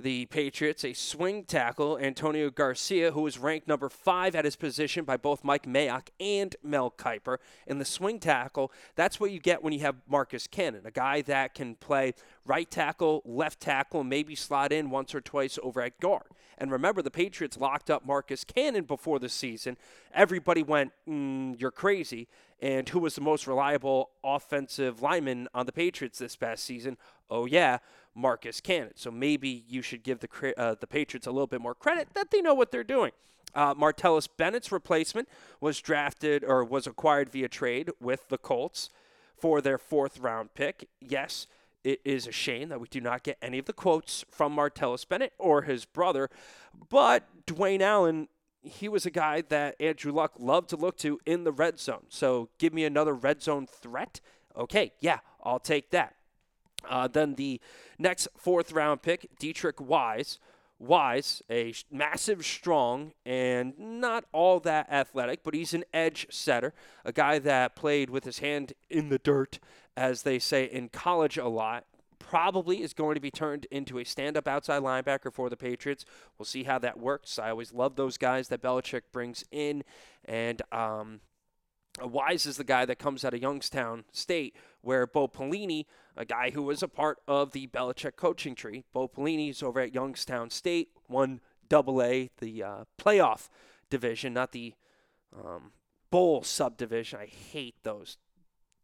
the 0.03 0.27
Patriots 0.27 0.85
a 0.85 0.93
swing 0.93 1.45
tackle, 1.45 1.99
Antonio 1.99 2.51
Garcia, 2.51 3.13
who 3.13 3.23
was 3.23 3.39
ranked 3.39 3.69
number 3.69 3.89
five 3.89 4.35
at 4.35 4.45
his 4.45 4.57
position 4.57 5.05
by 5.05 5.17
both 5.17 5.45
Mike 5.45 5.67
Mayock 5.67 6.09
and 6.19 6.57
Mel 6.63 6.91
Kiper. 6.91 7.39
In 7.67 7.79
the 7.79 7.85
swing 7.85 8.19
tackle, 8.19 8.73
that's 8.97 9.21
what 9.21 9.31
you 9.31 9.39
get 9.39 9.63
when 9.63 9.73
you 9.73 9.81
have 9.81 9.97
Marcus 10.09 10.47
Cannon, 10.47 10.87
a 10.87 10.91
guy 10.91 11.23
that 11.23 11.55
can 11.55 11.75
play 11.77 12.15
right 12.45 12.71
tackle, 12.71 13.23
left 13.25 13.61
tackle, 13.61 14.03
maybe 14.03 14.35
slot 14.35 14.73
in 14.73 14.91
once 14.91 15.15
or 15.15 15.21
twice 15.21 15.59
over 15.63 15.81
at 15.83 16.01
guard. 16.01 16.27
And 16.59 16.71
remember, 16.71 17.01
the 17.03 17.11
Patriots 17.11 17.57
locked 17.57 17.91
up 17.91 18.05
Marcus 18.05 18.45
Cannon 18.45 18.85
before 18.85 19.19
the 19.19 19.29
season. 19.29 19.77
Everybody 20.13 20.63
went, 20.63 20.93
mm, 21.09 21.59
You're 21.61 21.71
crazy. 21.71 22.29
And 22.61 22.89
who 22.89 22.99
was 23.01 23.15
the 23.15 23.23
most 23.23 23.47
reliable 23.47 24.11
offensive 24.23 25.01
lineman 25.01 25.49
on 25.55 25.67
the 25.67 25.73
Patriots 25.73 26.19
this 26.19 26.37
past 26.37 26.65
season? 26.65 26.99
Oh, 27.31 27.47
yeah, 27.47 27.79
Marcus 28.15 28.61
Cannon. 28.61 28.93
So 28.97 29.11
maybe 29.11 29.65
you 29.67 29.83
should 29.83 30.03
give 30.03 30.21
the, 30.21 30.55
uh, 30.59 30.75
the 30.79 30.87
Patriots 30.87 31.27
a 31.27 31.31
little 31.31 31.47
bit 31.47 31.61
more 31.61 31.75
credit 31.75 32.09
that 32.15 32.31
they 32.31 32.43
know 32.43 32.55
what 32.55 32.71
they're 32.71 32.85
doing. 32.85 33.13
Uh, 33.55 33.75
Martellus 33.75 34.29
Bennett's 34.37 34.71
replacement 34.71 35.29
was 35.61 35.81
drafted 35.81 36.45
or 36.45 36.65
was 36.65 36.87
acquired 36.87 37.31
via 37.31 37.49
trade 37.49 37.91
with 38.01 38.29
the 38.29 38.39
Colts 38.39 38.91
for 39.37 39.61
their 39.61 39.79
fourth 39.79 40.19
round 40.21 40.55
pick. 40.55 40.89
Yes, 41.01 41.47
it 41.83 42.01
is 42.05 42.27
a 42.27 42.33
shame 42.33 42.69
that 42.69 42.81
we 42.81 42.89
do 42.89 43.01
not 43.01 43.23
get 43.23 43.39
any 43.41 43.59
of 43.59 43.65
the 43.65 43.73
quotes 43.73 44.25
from 44.31 44.55
Martellus 44.55 45.09
Bennett 45.09 45.33
or 45.39 45.63
his 45.63 45.85
brother, 45.85 46.29
but 46.91 47.25
Dwayne 47.47 47.81
Allen 47.81 48.29
he 48.63 48.89
was 48.89 49.07
a 49.07 49.11
guy 49.11 49.43
that 49.49 49.77
Andrew 49.81 50.13
Luck 50.13 50.33
loved 50.39 50.69
to 50.71 50.77
look 50.77 50.97
to 50.99 51.19
in 51.25 51.45
the 51.45 51.53
red 51.53 51.79
zone. 51.79 52.05
So 52.09 52.51
give 52.59 52.73
me 52.73 52.85
another 52.85 53.15
red 53.15 53.43
zone 53.43 53.67
threat. 53.67 54.21
Okay, 54.57 54.93
yeah, 55.01 55.19
I'll 55.43 55.59
take 55.59 55.91
that. 55.91 56.15
Uh, 56.89 57.09
then 57.09 57.35
the 57.35 57.61
next 57.99 58.29
fourth 58.37 58.73
round 58.73 59.03
pick, 59.03 59.29
Deatrich 59.39 59.81
Wise. 59.81 60.39
Wise, 60.79 61.43
a 61.51 61.75
massive, 61.91 62.43
strong, 62.43 63.13
and 63.27 63.79
not 63.79 64.25
all 64.33 64.61
that 64.61 64.91
athletic, 64.91 65.45
but 65.45 65.53
he's 65.53 65.75
an 65.75 65.85
edge 65.93 66.27
setter, 66.31 66.73
a 67.05 67.13
guy 67.13 67.39
that 67.39 67.77
played 67.77 68.09
with 68.09 68.25
his 68.25 68.39
hand 68.39 68.73
in 68.89 69.11
the 69.11 69.19
dirt, 69.19 69.59
as 69.95 70.23
they 70.23 70.39
say 70.39 70.65
in 70.65 70.89
college 70.89 71.37
a 71.37 71.49
lot, 71.49 71.85
probably 72.31 72.81
is 72.81 72.95
going 72.95 73.17
to 73.17 73.21
be 73.21 73.31
turned 73.33 73.67
into 73.73 73.99
a 73.99 74.05
stand 74.05 74.37
up 74.37 74.47
outside 74.47 74.81
linebacker 74.83 75.35
for 75.35 75.51
the 75.51 75.57
Patriots. 75.57 76.05
We'll 76.39 76.47
see 76.47 76.63
how 76.63 76.79
that 76.79 76.97
works. 76.97 77.41
I 77.41 77.51
always 77.51 77.73
love 77.73 77.97
those 77.97 78.17
guys 78.17 78.47
that 78.49 78.63
Belichick 78.63 79.03
brings 79.11 79.45
in. 79.51 79.83
And 80.25 80.63
um, 80.71 81.23
Wise 82.01 82.47
is 82.47 82.57
the 82.57 82.63
guy 82.63 82.85
that 82.85 83.01
comes 83.01 83.25
out 83.25 83.35
of 83.35 83.43
Youngstown 83.43 84.05
State, 84.13 84.55
where 84.81 85.09
Bo 85.09 85.27
Pelini, 85.27 85.87
a 86.17 86.25
guy 86.25 86.51
who 86.51 86.63
was 86.63 86.85
a 86.85 86.89
part 86.89 87.19
of 87.27 87.51
the 87.51 87.67
Belichick 87.67 88.15
coaching 88.15 88.55
tree, 88.55 88.85
Bo 88.93 89.11
is 89.19 89.61
over 89.61 89.81
at 89.81 89.93
Youngstown 89.93 90.51
State, 90.51 90.91
won 91.09 91.41
double 91.69 92.01
A, 92.01 92.31
the 92.39 92.63
uh, 92.63 92.85
playoff 92.97 93.49
division, 93.91 94.35
not 94.35 94.53
the 94.53 94.75
um, 95.37 95.73
bowl 96.13 96.45
subdivision. 96.45 97.19
I 97.19 97.27
hate 97.27 97.83
those 97.83 98.19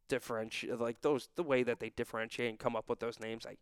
differentiate 0.09 0.79
like 0.81 1.01
those 1.03 1.29
the 1.37 1.43
way 1.43 1.63
that 1.63 1.81
they 1.81 1.91
differentiate 1.91 2.51
and 2.51 2.59
come 2.59 2.77
up 2.77 2.89
with 2.89 3.01
those 3.01 3.21
names. 3.21 3.47
I 3.47 3.57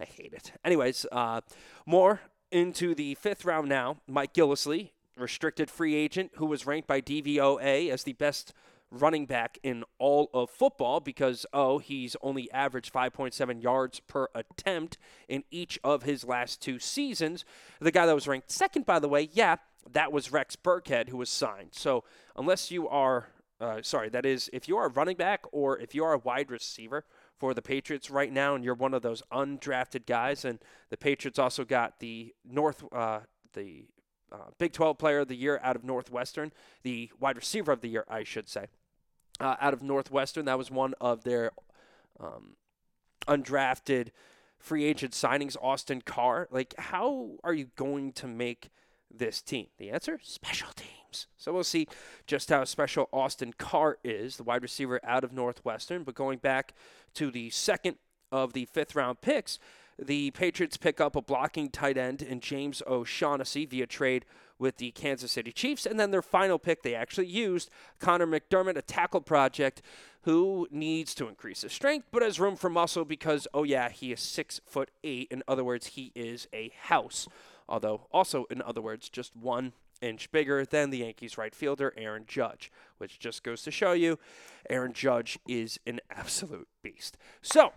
I 0.00 0.04
hate 0.04 0.32
it. 0.32 0.52
Anyways, 0.64 1.06
uh, 1.10 1.40
more 1.84 2.20
into 2.50 2.94
the 2.94 3.14
fifth 3.16 3.44
round 3.44 3.68
now. 3.68 3.98
Mike 4.06 4.34
Gillislee, 4.34 4.90
restricted 5.16 5.70
free 5.70 5.94
agent, 5.94 6.32
who 6.36 6.46
was 6.46 6.66
ranked 6.66 6.88
by 6.88 7.00
DVOA 7.00 7.90
as 7.90 8.04
the 8.04 8.12
best 8.14 8.52
running 8.90 9.26
back 9.26 9.58
in 9.62 9.84
all 9.98 10.30
of 10.32 10.48
football 10.48 11.00
because 11.00 11.44
oh 11.52 11.78
he's 11.78 12.14
only 12.22 12.50
averaged 12.52 12.92
5.7 12.92 13.62
yards 13.62 14.00
per 14.00 14.28
attempt 14.34 14.96
in 15.28 15.42
each 15.50 15.78
of 15.82 16.04
his 16.04 16.24
last 16.24 16.62
two 16.62 16.78
seasons 16.78 17.44
the 17.80 17.90
guy 17.90 18.06
that 18.06 18.14
was 18.14 18.28
ranked 18.28 18.50
second 18.50 18.86
by 18.86 19.00
the 19.00 19.08
way 19.08 19.28
yeah 19.32 19.56
that 19.90 20.12
was 20.12 20.30
rex 20.30 20.54
burkhead 20.54 21.08
who 21.08 21.16
was 21.16 21.28
signed 21.28 21.70
so 21.72 22.04
unless 22.36 22.70
you 22.70 22.88
are 22.88 23.26
uh, 23.60 23.80
sorry, 23.82 24.08
that 24.10 24.26
is 24.26 24.50
if 24.52 24.68
you 24.68 24.76
are 24.76 24.86
a 24.86 24.90
running 24.90 25.16
back 25.16 25.44
or 25.50 25.78
if 25.78 25.94
you 25.94 26.04
are 26.04 26.12
a 26.12 26.18
wide 26.18 26.50
receiver 26.50 27.04
for 27.38 27.54
the 27.54 27.62
Patriots 27.62 28.10
right 28.10 28.32
now, 28.32 28.54
and 28.54 28.64
you're 28.64 28.74
one 28.74 28.94
of 28.94 29.02
those 29.02 29.22
undrafted 29.32 30.06
guys, 30.06 30.44
and 30.44 30.58
the 30.90 30.96
Patriots 30.96 31.38
also 31.38 31.64
got 31.64 32.00
the 32.00 32.34
North, 32.44 32.84
uh, 32.92 33.20
the 33.54 33.86
uh, 34.30 34.50
Big 34.58 34.72
12 34.72 34.98
Player 34.98 35.20
of 35.20 35.28
the 35.28 35.36
Year 35.36 35.60
out 35.62 35.76
of 35.76 35.84
Northwestern, 35.84 36.52
the 36.82 37.10
wide 37.18 37.36
receiver 37.36 37.72
of 37.72 37.80
the 37.80 37.88
year, 37.88 38.04
I 38.08 38.24
should 38.24 38.48
say, 38.48 38.66
uh, 39.40 39.56
out 39.60 39.72
of 39.72 39.82
Northwestern. 39.82 40.44
That 40.44 40.58
was 40.58 40.70
one 40.70 40.94
of 41.00 41.24
their 41.24 41.52
um, 42.20 42.56
undrafted 43.26 44.08
free 44.58 44.84
agent 44.84 45.12
signings. 45.12 45.56
Austin 45.62 46.02
Carr. 46.02 46.48
Like, 46.50 46.74
how 46.78 47.36
are 47.42 47.54
you 47.54 47.68
going 47.76 48.12
to 48.14 48.26
make 48.26 48.70
this 49.14 49.42
team? 49.42 49.66
The 49.78 49.90
answer: 49.90 50.18
special 50.22 50.68
teams. 50.74 51.26
So 51.36 51.52
we'll 51.52 51.64
see 51.64 51.86
just 52.26 52.50
how 52.50 52.64
special 52.64 53.08
Austin 53.12 53.54
Carr 53.56 53.98
is, 54.04 54.36
the 54.36 54.42
wide 54.42 54.62
receiver 54.62 55.00
out 55.02 55.24
of 55.24 55.32
Northwestern. 55.32 56.02
But 56.02 56.14
going 56.14 56.38
back 56.38 56.74
to 57.14 57.30
the 57.30 57.50
second 57.50 57.96
of 58.30 58.52
the 58.52 58.66
fifth 58.66 58.94
round 58.94 59.20
picks, 59.20 59.58
the 59.98 60.30
Patriots 60.32 60.76
pick 60.76 61.00
up 61.00 61.16
a 61.16 61.22
blocking 61.22 61.70
tight 61.70 61.96
end 61.96 62.20
in 62.20 62.40
James 62.40 62.82
O'Shaughnessy 62.86 63.64
via 63.64 63.86
trade 63.86 64.26
with 64.58 64.76
the 64.76 64.90
Kansas 64.90 65.32
City 65.32 65.52
Chiefs. 65.52 65.86
And 65.86 65.98
then 65.98 66.10
their 66.10 66.22
final 66.22 66.58
pick, 66.58 66.82
they 66.82 66.94
actually 66.94 67.28
used 67.28 67.70
Conor 67.98 68.26
McDermott, 68.26 68.76
a 68.76 68.82
tackle 68.82 69.20
project 69.20 69.80
who 70.22 70.66
needs 70.70 71.14
to 71.14 71.28
increase 71.28 71.62
his 71.62 71.72
strength, 71.72 72.08
but 72.10 72.20
has 72.20 72.40
room 72.40 72.56
for 72.56 72.68
muscle 72.68 73.04
because, 73.04 73.46
oh 73.54 73.62
yeah, 73.62 73.88
he 73.88 74.12
is 74.12 74.20
six 74.20 74.60
foot 74.66 74.90
eight. 75.04 75.28
In 75.30 75.42
other 75.46 75.64
words, 75.64 75.86
he 75.88 76.12
is 76.14 76.48
a 76.52 76.72
house. 76.78 77.28
Although, 77.68 78.06
also, 78.12 78.44
in 78.50 78.62
other 78.62 78.80
words, 78.80 79.08
just 79.08 79.34
one 79.36 79.72
inch 80.00 80.30
bigger 80.30 80.64
than 80.64 80.90
the 80.90 80.98
Yankees 80.98 81.38
right 81.38 81.54
fielder 81.54 81.92
Aaron 81.96 82.24
Judge, 82.26 82.70
which 82.98 83.18
just 83.18 83.42
goes 83.42 83.62
to 83.62 83.70
show 83.70 83.92
you 83.92 84.18
Aaron 84.68 84.92
Judge 84.92 85.38
is 85.48 85.78
an 85.86 86.00
absolute 86.10 86.68
beast. 86.82 87.16
So, 87.42 87.72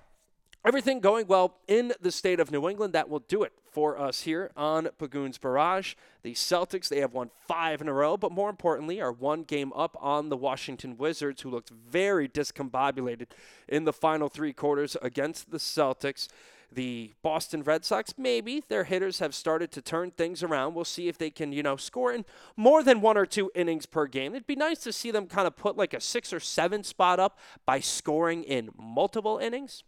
everything 0.65 0.99
going 0.99 1.28
well 1.28 1.58
in 1.67 1.93
the 2.02 2.12
state 2.12 2.39
of 2.39 2.52
New 2.52 2.67
England. 2.69 2.93
That 2.93 3.10
will 3.10 3.19
do 3.19 3.43
it 3.43 3.54
for 3.71 3.97
us 3.97 4.21
here 4.21 4.52
on 4.58 4.89
Pagoons 4.97 5.38
Barrage. 5.38 5.95
The 6.23 6.34
Celtics, 6.34 6.89
they 6.89 6.99
have 6.99 7.13
won 7.13 7.30
five 7.47 7.82
in 7.82 7.88
a 7.88 7.93
row, 7.93 8.17
but 8.17 8.32
more 8.32 8.49
importantly, 8.49 8.99
are 8.99 9.12
one 9.12 9.43
game 9.43 9.71
up 9.73 9.95
on 9.99 10.30
the 10.30 10.38
Washington 10.38 10.97
Wizards, 10.97 11.41
who 11.41 11.49
looked 11.49 11.69
very 11.69 12.28
discombobulated 12.28 13.28
in 13.67 13.86
the 13.86 13.93
final 13.93 14.28
three 14.28 14.54
quarters 14.54 14.97
against 15.02 15.52
the 15.52 15.60
Celtics. 15.60 16.28
The 16.71 17.13
Boston 17.23 17.63
Red 17.63 17.84
Sox, 17.84 18.13
maybe 18.17 18.63
their 18.67 18.84
hitters 18.84 19.19
have 19.19 19.34
started 19.34 19.71
to 19.71 19.82
turn 19.82 20.12
things 20.12 20.43
around. 20.43 20.75
We'll 20.75 20.86
see 20.86 21.08
if 21.08 21.17
they 21.17 21.32
can, 21.32 21.51
you 21.51 21.63
know, 21.63 21.77
score 21.77 22.13
in 22.13 22.25
more 22.55 22.84
than 22.84 23.01
one 23.01 23.17
or 23.17 23.25
two 23.25 23.51
innings 23.55 23.86
per 23.86 24.05
game. 24.05 24.34
It'd 24.34 24.45
be 24.45 24.55
nice 24.55 24.79
to 24.79 24.93
see 24.93 25.10
them 25.10 25.25
kind 25.25 25.47
of 25.47 25.55
put 25.55 25.77
like 25.77 25.93
a 25.93 25.99
six 25.99 26.32
or 26.32 26.39
seven 26.39 26.84
spot 26.84 27.19
up 27.19 27.39
by 27.65 27.79
scoring 27.79 28.43
in 28.43 28.69
multiple 28.77 29.39
innings. 29.39 29.84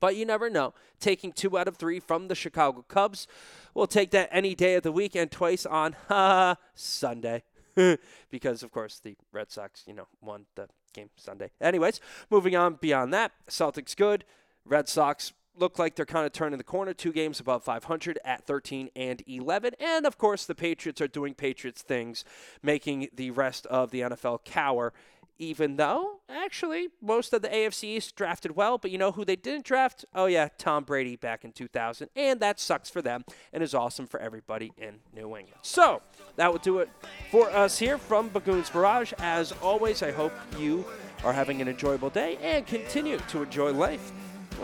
But 0.00 0.16
you 0.16 0.24
never 0.24 0.48
know. 0.48 0.72
Taking 1.00 1.32
two 1.32 1.58
out 1.58 1.68
of 1.68 1.76
three 1.76 2.00
from 2.00 2.28
the 2.28 2.34
Chicago 2.34 2.84
Cubs. 2.88 3.26
We'll 3.74 3.86
take 3.86 4.10
that 4.12 4.28
any 4.30 4.54
day 4.54 4.74
of 4.74 4.82
the 4.82 4.92
week 4.92 5.14
and 5.14 5.30
twice 5.30 5.66
on 5.66 5.96
Sunday. 6.74 7.42
because, 8.30 8.62
of 8.62 8.70
course, 8.70 9.00
the 9.00 9.16
Red 9.32 9.50
Sox, 9.50 9.82
you 9.86 9.94
know, 9.94 10.06
won 10.20 10.46
the 10.54 10.68
game 10.92 11.10
Sunday. 11.16 11.50
Anyways, 11.60 12.00
moving 12.30 12.56
on 12.56 12.74
beyond 12.74 13.12
that, 13.12 13.32
Celtics 13.48 13.96
good. 13.96 14.24
Red 14.64 14.88
Sox 14.88 15.32
look 15.56 15.78
like 15.78 15.94
they're 15.94 16.06
kind 16.06 16.26
of 16.26 16.32
turning 16.32 16.58
the 16.58 16.64
corner. 16.64 16.92
Two 16.92 17.12
games 17.12 17.40
above 17.40 17.62
500 17.64 18.18
at 18.24 18.44
13 18.44 18.90
and 18.96 19.22
11. 19.26 19.74
And 19.80 20.06
of 20.06 20.18
course, 20.18 20.46
the 20.46 20.54
Patriots 20.54 21.00
are 21.00 21.08
doing 21.08 21.34
Patriots 21.34 21.82
things, 21.82 22.24
making 22.62 23.08
the 23.14 23.30
rest 23.30 23.66
of 23.66 23.90
the 23.90 24.00
NFL 24.00 24.44
cower. 24.44 24.92
Even 25.36 25.74
though, 25.74 26.20
actually, 26.28 26.90
most 27.02 27.32
of 27.32 27.42
the 27.42 27.48
AFC 27.48 27.96
East 27.96 28.14
drafted 28.14 28.54
well, 28.54 28.78
but 28.78 28.92
you 28.92 28.98
know 28.98 29.10
who 29.10 29.24
they 29.24 29.34
didn't 29.34 29.64
draft? 29.64 30.04
Oh, 30.14 30.26
yeah, 30.26 30.48
Tom 30.58 30.84
Brady 30.84 31.16
back 31.16 31.44
in 31.44 31.50
2000. 31.50 32.08
And 32.14 32.38
that 32.38 32.60
sucks 32.60 32.88
for 32.88 33.02
them 33.02 33.24
and 33.52 33.60
is 33.60 33.74
awesome 33.74 34.06
for 34.06 34.20
everybody 34.20 34.72
in 34.78 35.00
New 35.12 35.36
England. 35.36 35.58
So, 35.62 36.02
that 36.36 36.52
will 36.52 36.60
do 36.60 36.78
it 36.78 36.88
for 37.32 37.50
us 37.50 37.80
here 37.80 37.98
from 37.98 38.30
Bagoons 38.30 38.72
Barrage. 38.72 39.12
As 39.18 39.50
always, 39.60 40.04
I 40.04 40.12
hope 40.12 40.32
you 40.56 40.84
are 41.24 41.32
having 41.32 41.60
an 41.60 41.66
enjoyable 41.66 42.10
day 42.10 42.38
and 42.40 42.64
continue 42.64 43.18
to 43.18 43.42
enjoy 43.42 43.72
life 43.72 44.12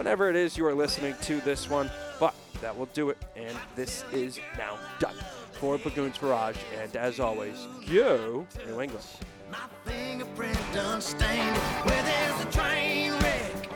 whatever 0.01 0.31
it 0.31 0.35
is 0.35 0.57
you 0.57 0.65
are 0.65 0.73
listening 0.75 1.15
to 1.21 1.43
this 1.43 1.69
one. 1.69 1.91
But 2.19 2.35
that 2.63 2.75
will 2.75 2.89
do 2.95 3.11
it, 3.11 3.19
and 3.37 3.55
this 3.77 4.03
is 4.15 4.41
now 4.57 4.79
done. 4.99 5.15
For 5.53 5.77
Bagoons 5.77 6.19
Garage, 6.19 6.57
and 6.81 6.97
as 6.97 7.21
always, 7.21 7.67
you, 7.83 8.47
New 8.67 8.81
England. 8.81 9.05
My 9.51 9.59
fingerprint 9.85 10.59
done 10.73 11.03
stained 11.03 11.59
where 11.85 12.03
there's 12.03 12.41
a 12.41 12.51
train 12.51 13.13
wreck. 13.13 13.69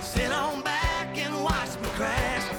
Sit 0.00 0.32
on 0.32 0.62
back 0.62 1.16
and 1.16 1.44
watch 1.44 1.78
me 1.80 1.88
crash. 1.90 2.51